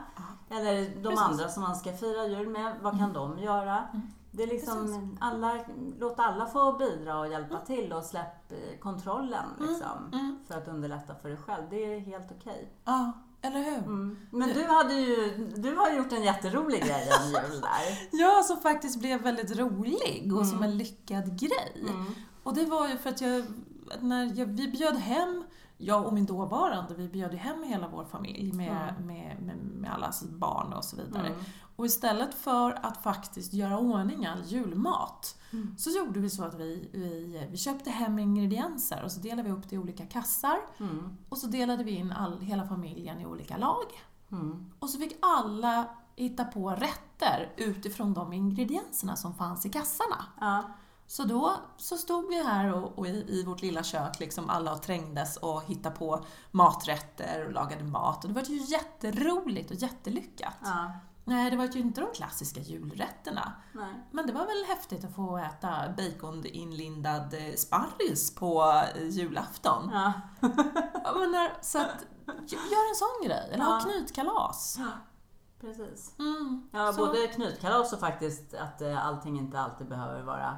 Eller 0.50 0.82
de 0.82 0.86
Precis. 0.94 1.06
Mm. 1.06 1.18
andra 1.32 1.50
som 1.50 1.64
man 1.64 1.76
ska 1.76 1.94
fira 1.94 2.28
jul 2.28 2.50
med, 2.50 2.76
vad 2.82 3.00
kan 3.00 3.14
de 3.14 3.40
göra? 3.40 3.84
Det 4.32 4.44
är 4.44 4.48
liksom, 4.48 5.18
alla, 5.22 5.60
låt 6.00 6.20
alla 6.20 6.46
få 6.46 6.74
bidra 6.74 7.20
och 7.20 7.28
hjälpa 7.28 7.58
till 7.58 7.94
och 7.94 8.04
släpp 8.04 8.52
eh, 8.52 8.80
kontrollen 8.80 9.46
liksom, 9.60 10.10
Mm. 10.14 10.38
för 10.48 10.58
att 10.58 10.68
underlätta 10.68 11.16
för 11.16 11.30
dig 11.30 11.38
själv. 11.38 11.64
Det 11.70 11.96
är 11.96 12.00
helt 12.00 12.32
okej. 12.40 12.72
Ja, 12.86 13.12
eller 13.42 13.64
hur? 13.64 13.78
Mm. 13.78 14.18
Men 14.32 14.50
du, 14.54 14.64
hade 14.64 14.94
ju, 14.94 15.48
du 15.56 15.76
har 15.76 15.92
gjort 15.92 16.12
en 16.12 16.24
jätterolig 16.24 16.82
grej 16.84 17.10
en 17.20 17.28
jul 17.28 17.62
där. 17.62 18.08
Ja, 18.12 18.44
som 18.44 18.58
faktiskt 18.58 19.00
blev 19.00 19.22
väldigt 19.22 19.58
rolig 19.58 20.34
och 20.40 20.48
som 20.48 20.64
en 20.64 20.78
lyckad 20.78 21.40
grej. 21.40 21.76
Mm. 21.76 22.06
Och 22.44 22.54
det 22.54 22.66
var 22.66 22.88
ju 22.88 22.98
för 22.98 23.10
att 23.10 23.22
jag, 23.22 23.44
när 24.00 24.40
jag, 24.40 24.46
vi 24.46 24.68
bjöd 24.68 24.96
hem, 24.96 25.44
jag 25.82 26.06
och 26.06 26.14
min 26.14 26.26
dåvarande, 26.26 26.94
vi 26.94 27.08
bjöd 27.10 27.34
hem 27.34 27.64
hela 27.64 27.88
vår 27.88 28.06
familj 28.06 28.54
med, 28.54 28.94
med, 29.06 29.42
med, 29.42 29.58
med 29.58 29.94
allas 29.94 30.24
barn 30.24 30.74
och 30.74 30.84
så 30.86 30.96
vidare. 30.96 31.28
Mm. 31.28 31.40
Och 31.76 31.86
istället 31.86 32.34
för 32.34 32.86
att 32.86 33.04
faktiskt 33.04 33.54
göra 33.54 33.78
ordning 33.80 34.26
all 34.26 34.44
julmat 34.44 35.38
Mm. 35.54 35.76
så 35.78 35.90
gjorde 35.90 36.20
vi 36.20 36.30
så 36.30 36.44
att 36.44 36.54
vi, 36.54 36.90
vi, 36.94 37.48
vi 37.52 37.58
köpte 37.58 37.90
hem 37.90 38.20
ingredienser 38.20 39.04
och 39.04 39.12
så 39.12 39.20
delade 39.20 39.44
vi 39.44 39.52
upp 39.52 39.70
det 39.70 39.76
i 39.76 39.80
olika 39.80 40.06
kassar 40.06 40.58
Mm. 40.80 41.18
och 41.30 41.38
så 41.38 41.48
delade 41.48 41.84
vi 41.84 41.92
in 41.92 42.12
all, 42.12 42.40
hela 42.42 42.68
familjen 42.68 43.20
i 43.20 43.26
olika 43.26 43.58
lag. 43.58 43.86
Mm. 44.32 44.72
Och 44.80 44.90
så 44.90 44.98
fick 45.00 45.18
alla 45.22 45.86
hitta 46.16 46.46
på 46.46 46.70
rätter 46.70 47.54
utifrån 47.58 48.14
de 48.14 48.34
ingredienserna 48.34 49.16
som 49.16 49.34
fanns 49.34 49.66
i 49.66 49.70
kassarna. 49.70 50.26
Ja. 51.12 51.16
Så 51.16 51.24
då 51.24 51.54
så 51.78 51.98
stod 51.98 52.28
vi 52.28 52.44
här 52.44 52.74
och, 52.74 53.00
och 53.00 53.08
i, 53.08 53.26
i 53.28 53.44
vårt 53.44 53.62
lilla 53.62 53.84
kök, 53.84 54.20
liksom 54.20 54.50
alla 54.50 54.74
och 54.74 54.82
trängdes 54.82 55.38
och 55.38 55.64
hittade 55.64 55.96
på 55.96 56.26
maträtter 56.52 57.46
och 57.46 57.52
lagade 57.52 57.84
mat. 57.84 58.24
Och 58.24 58.30
det 58.30 58.36
var 58.36 58.48
ju 58.48 58.58
jätteroligt 58.58 59.72
och 59.72 59.78
jättelyckat. 59.78 60.58
ja. 60.64 60.92
Nej, 61.26 61.52
det 61.52 61.58
var 61.58 61.66
ju 61.66 61.80
inte 61.80 62.02
de 62.02 62.08
klassiska 62.14 62.60
julrätterna. 62.60 63.54
Nej. 63.74 63.94
Men 64.12 64.28
det 64.28 64.34
var 64.34 64.46
väl 64.46 64.66
häftigt 64.68 65.04
att 65.04 65.16
få 65.16 65.38
äta 65.38 65.94
baconinlindad 65.98 67.34
eh, 67.34 67.56
sparris 67.56 68.36
på 68.36 68.84
eh, 68.96 69.08
julafton. 69.08 69.90
Ja. 69.94 70.14
Menar, 71.16 71.62
så 71.62 71.78
att, 71.78 72.06
gör 72.48 72.90
en 72.90 72.96
sån 72.96 73.28
grej. 73.28 73.50
Eller 73.54 73.64
ha 73.64 73.80
Ja. 74.80 74.88
Precis. 75.62 76.16
Mm. 76.20 76.70
Ja, 76.72 76.94
Så- 76.94 77.06
både 77.06 77.28
knytkalas 77.28 77.94
och 77.94 78.00
faktiskt 78.00 78.54
att 78.54 78.82
eh, 78.82 79.06
allting 79.08 79.38
inte 79.40 79.60
alltid 79.60 79.88
behöver 79.88 80.22
vara 80.24 80.58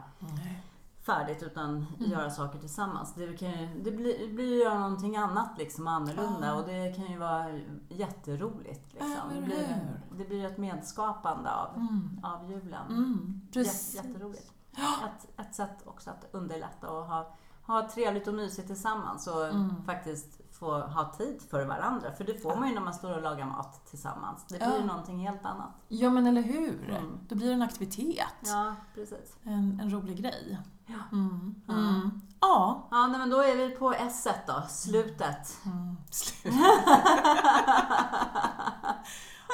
färdigt 1.06 1.44
utan 1.44 1.86
göra 2.00 2.30
saker 2.30 2.60
tillsammans. 2.60 3.14
Det, 3.14 3.38
kan 3.38 3.52
ju, 3.52 3.82
det 3.84 3.92
blir, 3.92 4.28
det 4.28 4.34
blir 4.34 4.46
ju 4.46 4.64
göra 4.64 4.80
någonting 4.80 5.18
annat 5.18 5.58
liksom 5.58 5.88
annorlunda 5.88 6.48
Ja. 6.48 6.54
och 6.56 6.68
det 6.68 6.96
kan 6.96 7.06
ju 7.12 7.18
vara 7.18 7.46
jätteroligt. 7.90 8.94
Liksom. 8.94 9.10
Det, 9.36 9.42
blir, 9.42 9.98
det 10.18 10.26
blir 10.26 10.46
ett 10.46 10.58
medskapande 10.58 11.52
av, 11.52 11.76
Mm. 11.76 12.20
av 12.24 12.52
julen. 12.52 12.88
Mm. 12.90 13.42
Precis. 13.54 13.96
jätteroligt. 13.96 14.52
Ett, 14.72 15.40
ett 15.48 15.56
sätt 15.56 15.78
också 15.86 16.10
att 16.10 16.26
underlätta 16.32 16.90
och 16.90 17.06
ha, 17.06 17.36
ha 17.68 17.90
trevligt 17.90 18.28
och 18.28 18.34
mysigt 18.34 18.68
tillsammans 18.68 19.28
och 19.28 19.46
Mm. 19.48 19.84
faktiskt 19.86 20.42
få 20.64 20.80
ha 20.80 21.14
tid 21.18 21.42
för 21.50 21.66
varandra. 21.66 22.12
För 22.12 22.24
det 22.24 22.42
får 22.42 22.56
man 22.56 22.68
ju 22.70 22.74
när 22.74 22.82
man 22.82 22.94
står 22.94 23.16
och 23.16 23.22
lagar 23.22 23.46
mat 23.46 23.86
tillsammans. 23.86 24.46
Det 24.50 24.58
blir 24.58 24.68
ju 24.68 24.80
Ja. 24.80 24.86
någonting 24.86 25.28
helt 25.28 25.46
annat. 25.46 25.70
Ja, 25.88 26.10
men 26.10 26.28
eller 26.28 26.42
hur? 26.42 26.90
Mm. 26.90 27.20
Då 27.30 27.36
blir 27.36 27.48
det 27.48 27.54
en 27.54 27.62
aktivitet. 27.62 28.28
Ja, 28.46 28.76
precis. 28.96 29.36
En, 29.44 29.80
en 29.84 29.90
rolig 29.92 30.18
grej. 30.22 30.58
Ja. 30.86 30.96
Mm. 31.12 31.56
Mm. 31.70 32.22
Ja, 32.40 32.88
Ja, 32.92 33.08
nej, 33.08 33.20
men 33.20 33.30
då 33.30 33.38
är 33.44 33.56
vi 33.56 33.70
på 33.70 33.94
S 33.94 34.28
då, 34.48 34.64
slutet. 34.70 35.58
Mm, 35.66 35.98
slut. 36.12 36.54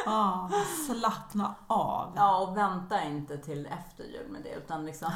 ah, 0.06 0.50
slappna 0.88 1.56
av. 1.68 2.14
Ja, 2.16 2.38
och 2.38 2.58
vänta 2.58 3.04
inte 3.04 3.38
till 3.38 3.66
efter 3.66 4.04
jul 4.04 4.32
med 4.32 4.44
det, 4.44 4.54
utan 4.56 4.86
liksom... 4.86 5.12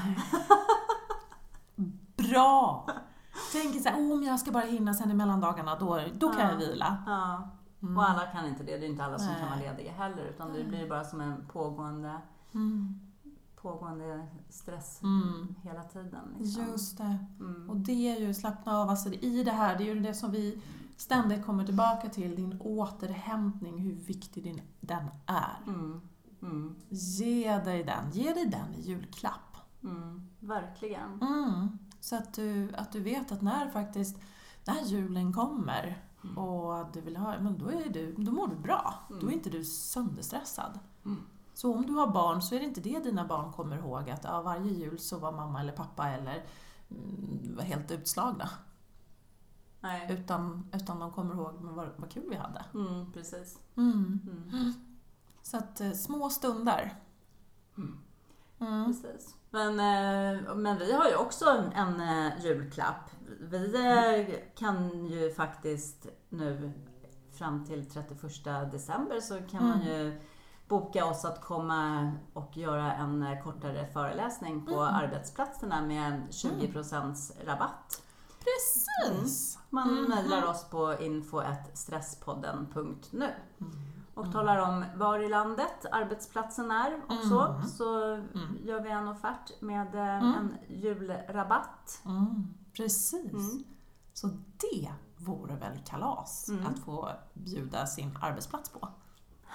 Bra! 2.15 2.87
Tänk 3.51 3.81
så 3.83 3.89
här, 3.89 3.97
oh, 3.99 4.13
om 4.13 4.23
jag 4.23 4.39
ska 4.39 4.51
bara 4.51 4.63
hinna 4.63 4.93
sen 4.93 5.11
i 5.11 5.13
mellandagarna, 5.13 5.75
då, 5.79 5.99
då 6.17 6.29
kan 6.33 6.49
jag 6.49 6.57
vila. 6.57 7.03
Ja. 7.05 7.49
Mm. 7.81 7.97
Och 7.97 8.09
alla 8.09 8.25
kan 8.25 8.45
inte 8.47 8.63
det. 8.63 8.77
Det 8.77 8.85
är 8.85 8.89
inte 8.89 9.03
alla 9.05 9.17
som 9.19 9.27
Nej. 9.27 9.35
kan 9.39 9.49
vara 9.49 9.59
lediga 9.59 9.91
heller, 9.91 10.23
utan 10.25 10.53
det 10.53 10.63
blir 10.63 10.89
bara 10.89 11.03
som 11.03 11.21
en 11.21 11.45
pågående, 11.53 12.21
Mm. 12.53 12.99
pågående 13.61 14.27
stress 14.49 15.01
Mm. 15.03 15.55
hela 15.63 15.83
tiden. 15.83 16.35
Liksom. 16.39 16.63
Just 16.71 16.97
det. 16.97 17.17
Mm. 17.39 17.69
Och 17.69 17.77
det 17.77 18.11
är 18.15 18.19
ju 18.19 18.33
slappna 18.33 18.77
av, 18.77 18.89
alltså 18.89 19.09
i 19.13 19.43
det 19.43 19.51
här, 19.51 19.77
det 19.77 19.83
är 19.89 19.95
ju 19.95 19.99
det 19.99 20.13
som 20.13 20.31
vi 20.31 20.61
ständigt 20.97 21.45
kommer 21.45 21.65
tillbaka 21.65 22.09
till, 22.09 22.35
din 22.35 22.61
återhämtning, 22.61 23.77
hur 23.79 23.93
viktig 23.95 24.43
din, 24.43 24.61
den 24.79 25.03
är. 25.25 25.57
Mm. 25.67 26.01
Mm. 26.41 26.75
Ge 26.89 27.57
dig 27.57 27.83
den, 27.83 28.11
ge 28.11 28.33
dig 28.33 28.45
den 28.45 28.73
i 28.73 28.81
julklapp. 28.81 29.57
Mm. 29.83 30.29
Verkligen. 30.39 31.21
Mm. 31.21 31.79
Så 32.03 32.15
att 32.15 32.33
du, 32.33 32.75
att 32.75 32.91
du 32.91 32.99
vet 32.99 33.31
att 33.31 33.41
när 33.41 33.69
faktiskt, 33.69 34.17
när 34.65 34.81
julen 34.85 35.33
kommer 35.33 36.03
Mm. 36.23 36.37
och 36.37 36.91
du 36.93 37.01
vill 37.01 37.17
ha, 37.17 37.39
men 37.39 37.57
då, 37.57 37.69
är 37.69 37.89
du, 37.89 38.13
då 38.13 38.31
mår 38.31 38.47
du 38.47 38.55
bra. 38.55 38.93
Mm. 39.09 39.21
Då 39.21 39.27
är 39.27 39.31
inte 39.31 39.49
du 39.49 39.63
sönderstressad. 39.63 40.79
Mm. 41.05 41.21
Så 41.53 41.75
om 41.75 41.85
du 41.85 41.93
har 41.93 42.07
barn 42.07 42.41
så 42.41 42.55
är 42.55 42.59
det 42.59 42.65
inte 42.65 42.81
det 42.81 42.99
dina 43.03 43.27
barn 43.27 43.53
kommer 43.53 43.77
ihåg, 43.77 44.09
att 44.09 44.23
ja, 44.23 44.41
varje 44.41 44.71
jul 44.71 44.99
så 44.99 45.19
var 45.19 45.31
mamma 45.31 45.59
eller 45.59 45.73
pappa 45.73 46.09
eller 46.09 46.45
mm, 46.89 47.55
var 47.55 47.63
helt 47.63 47.91
utslagna. 47.91 48.49
Nej. 49.79 50.13
Utan, 50.13 50.69
utan 50.73 50.99
de 50.99 51.11
kommer 51.11 51.35
ihåg 51.35 51.61
men 51.61 51.75
vad, 51.75 51.89
vad 51.97 52.11
kul 52.11 52.29
vi 52.29 52.35
hade. 52.35 52.65
Mm, 52.73 53.11
precis. 53.13 53.59
Mm. 53.77 54.19
Så 55.41 55.57
att 55.57 55.81
eh, 55.81 55.91
små 55.91 56.29
stunder. 56.29 56.99
Mm. 58.65 58.73
Mm. 58.73 58.85
Precis. 58.85 59.35
Men, 59.49 59.79
eh, 59.79 60.55
men 60.55 60.77
vi 60.77 60.93
har 60.93 61.09
ju 61.09 61.15
också 61.15 61.63
en 61.75 62.01
eh, 62.01 62.45
julklapp. 62.45 63.09
Vi 63.39 63.75
eh, 63.75 64.25
kan 64.55 65.05
ju 65.05 65.33
faktiskt 65.33 66.07
nu 66.29 66.71
fram 67.33 67.65
till 67.65 67.85
31 67.89 68.71
december 68.71 69.19
så 69.19 69.39
kan 69.51 69.67
man 69.67 69.81
Mm. 69.81 69.87
ju 69.93 70.21
boka 70.67 71.05
oss 71.05 71.25
att 71.25 71.41
komma 71.41 72.11
och 72.33 72.57
göra 72.57 72.93
en 72.93 73.25
kortare 73.43 73.87
föreläsning 73.93 74.65
på 74.65 74.73
Mm. 74.81 74.95
arbetsplatserna 74.95 75.81
med 75.81 76.21
20% 76.31 77.31
rabatt. 77.45 78.01
Precis! 78.43 79.59
Man 79.69 79.87
Mhm. 79.93 80.09
mejlar 80.09 80.47
oss 80.49 80.69
på 80.69 80.95
info.stresspodden.nu 80.99 83.29
Mm. 83.61 83.73
Och 84.13 84.31
talar 84.31 84.57
om 84.69 84.85
var 84.95 85.19
i 85.19 85.29
landet 85.29 85.85
arbetsplatsen 85.91 86.71
är 86.71 86.93
och 87.07 87.23
så. 87.29 87.47
Mm. 87.47 87.67
Så 87.67 88.03
Mm. 88.13 88.57
gör 88.63 88.81
vi 88.81 88.89
en 88.89 89.07
offert 89.07 89.61
med 89.61 89.95
eh, 89.95 90.17
Mm. 90.17 90.33
en 90.33 90.57
julrabatt. 90.69 92.01
Mm. 92.05 92.53
Precis. 92.77 93.31
Mm. 93.33 93.63
Så 94.13 94.27
det 94.57 94.91
vore 95.17 95.55
väl 95.55 95.77
kalas 95.85 96.49
Mm. 96.49 96.65
att 96.65 96.79
få 96.79 97.09
bjuda 97.33 97.85
sin 97.87 98.17
arbetsplats 98.21 98.69
på. 98.69 98.87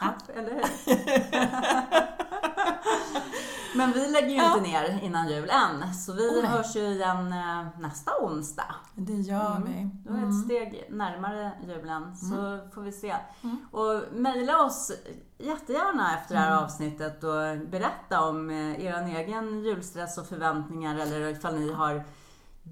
Ja. 0.01 0.07
Eller 0.35 0.55
hur? 0.55 0.65
Men 3.79 3.93
vi 3.93 4.09
lägger 4.09 4.29
ju 4.29 4.35
Ja. 4.37 4.57
inte 4.57 4.71
ner 4.71 5.01
innan 5.03 5.29
jul 5.29 5.51
än, 5.51 5.95
så 5.95 6.13
vi 6.13 6.29
Oh, 6.29 6.43
nej. 6.43 6.51
hörs 6.51 6.77
ju 6.77 6.81
igen 6.81 7.33
eh, 7.33 7.81
nästa 7.81 8.11
onsdag. 8.21 8.75
Det 8.95 9.13
gör 9.13 9.57
Mm. 9.57 9.63
vi. 9.69 9.91
Då 10.11 10.15
är 10.15 10.29
ett 10.29 10.45
steg 10.45 10.87
närmare 10.91 11.53
julen, 11.67 12.17
så 12.17 12.59
får 12.75 12.83
vi 12.83 12.93
se. 12.93 13.15
Mm. 13.43 13.57
Och 13.71 14.03
mejla 14.13 14.65
oss 14.65 14.93
jättegärna 15.39 16.19
efter 16.19 16.35
det 16.35 16.41
här 16.41 16.53
Mm. 16.53 16.65
avsnittet 16.65 17.25
och 17.25 17.69
berätta 17.71 18.23
om 18.29 18.51
eh, 18.51 18.85
er 18.85 19.03
egen 19.19 19.61
julstress 19.65 20.19
och 20.19 20.27
förväntningar 20.27 20.99
eller 20.99 21.21
ifall 21.29 21.55
ni 21.55 21.73
har 21.73 22.05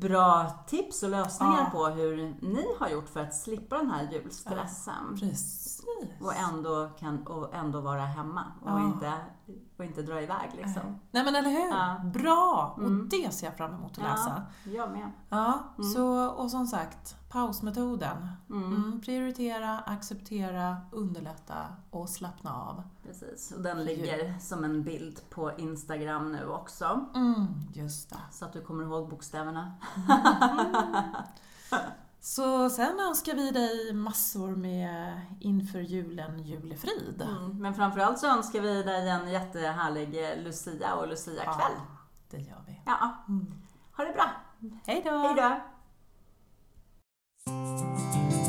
bra 0.00 0.50
tips 0.66 1.02
och 1.02 1.10
lösningar 1.10 1.58
Ja. 1.58 1.70
på 1.78 1.86
hur 1.86 2.16
ni 2.40 2.66
har 2.80 2.88
gjort 2.88 3.08
för 3.08 3.20
att 3.20 3.34
slippa 3.34 3.76
den 3.76 3.90
här 3.90 4.08
julstressen. 4.12 5.16
Precis. 5.20 5.82
Och 6.20 6.34
ändå, 6.34 6.88
kan, 6.98 7.26
och 7.26 7.54
ändå 7.54 7.80
vara 7.80 8.00
hemma 8.04 8.44
och, 8.62 8.70
Ja. 8.70 8.84
inte, 8.86 9.12
och 9.78 9.84
inte 9.84 10.02
dra 10.02 10.22
iväg 10.22 10.50
liksom. 10.56 10.82
Nej 11.10 11.24
men 11.24 11.36
eller 11.36 11.50
hur? 11.50 11.68
Ja. 11.70 11.96
Bra! 12.04 12.74
Mm. 12.78 13.00
Och 13.00 13.06
det 13.08 13.34
ser 13.34 13.46
jag 13.46 13.56
fram 13.56 13.74
emot 13.74 13.90
att 13.92 13.98
läsa. 13.98 14.42
Ja, 14.64 14.70
jag 14.72 14.90
med. 14.90 15.10
Ja, 15.28 15.58
Mm. 15.78 15.90
så, 15.92 16.26
och 16.30 16.50
som 16.50 16.66
sagt, 16.66 17.16
pausmetoden. 17.28 18.28
Mm, 18.50 18.64
Mm, 18.74 19.00
prioritera, 19.00 19.78
acceptera, 19.78 20.76
underlätta 20.92 21.66
och 21.90 22.08
slappna 22.08 22.54
av. 22.54 22.82
Precis. 23.02 23.52
Och 23.52 23.62
den 23.62 23.84
ligger 23.84 24.38
som 24.40 24.64
en 24.64 24.82
bild 24.82 25.20
på 25.30 25.52
Instagram 25.58 26.32
nu 26.32 26.48
också. 26.48 27.06
Mm, 27.14 27.46
just 27.74 28.10
det. 28.10 28.16
Så 28.30 28.44
att 28.44 28.52
du 28.52 28.60
kommer 28.60 28.84
ihåg 28.84 29.08
bokstäverna. 29.08 29.72
Så 32.20 32.70
sen 32.70 33.00
önskar 33.00 33.34
vi 33.34 33.50
dig 33.50 33.92
massor 33.92 34.56
med 34.56 35.20
inför 35.40 35.78
julen 35.80 36.38
julefrid. 36.42 37.22
Mm. 37.22 37.58
Men 37.62 37.74
framförallt 37.74 38.18
så 38.18 38.26
önskar 38.26 38.60
vi 38.60 38.82
dig 38.82 39.08
en 39.08 39.28
jättehärlig 39.30 40.30
eh, 40.32 40.42
Lucia 40.44 40.94
och 40.94 41.08
Lucia-kväll. 41.08 41.72
Ja, 41.76 41.96
det 42.30 42.36
gör 42.38 42.62
vi. 42.66 42.80
Ja, 42.86 43.14
Mm. 43.28 43.54
ha 43.96 44.04
det 44.04 44.12
bra. 44.12 44.30
Hej 44.86 45.02
då! 45.04 45.10
Hej 45.18 45.34
då! 45.36 45.60
Música 47.48 48.45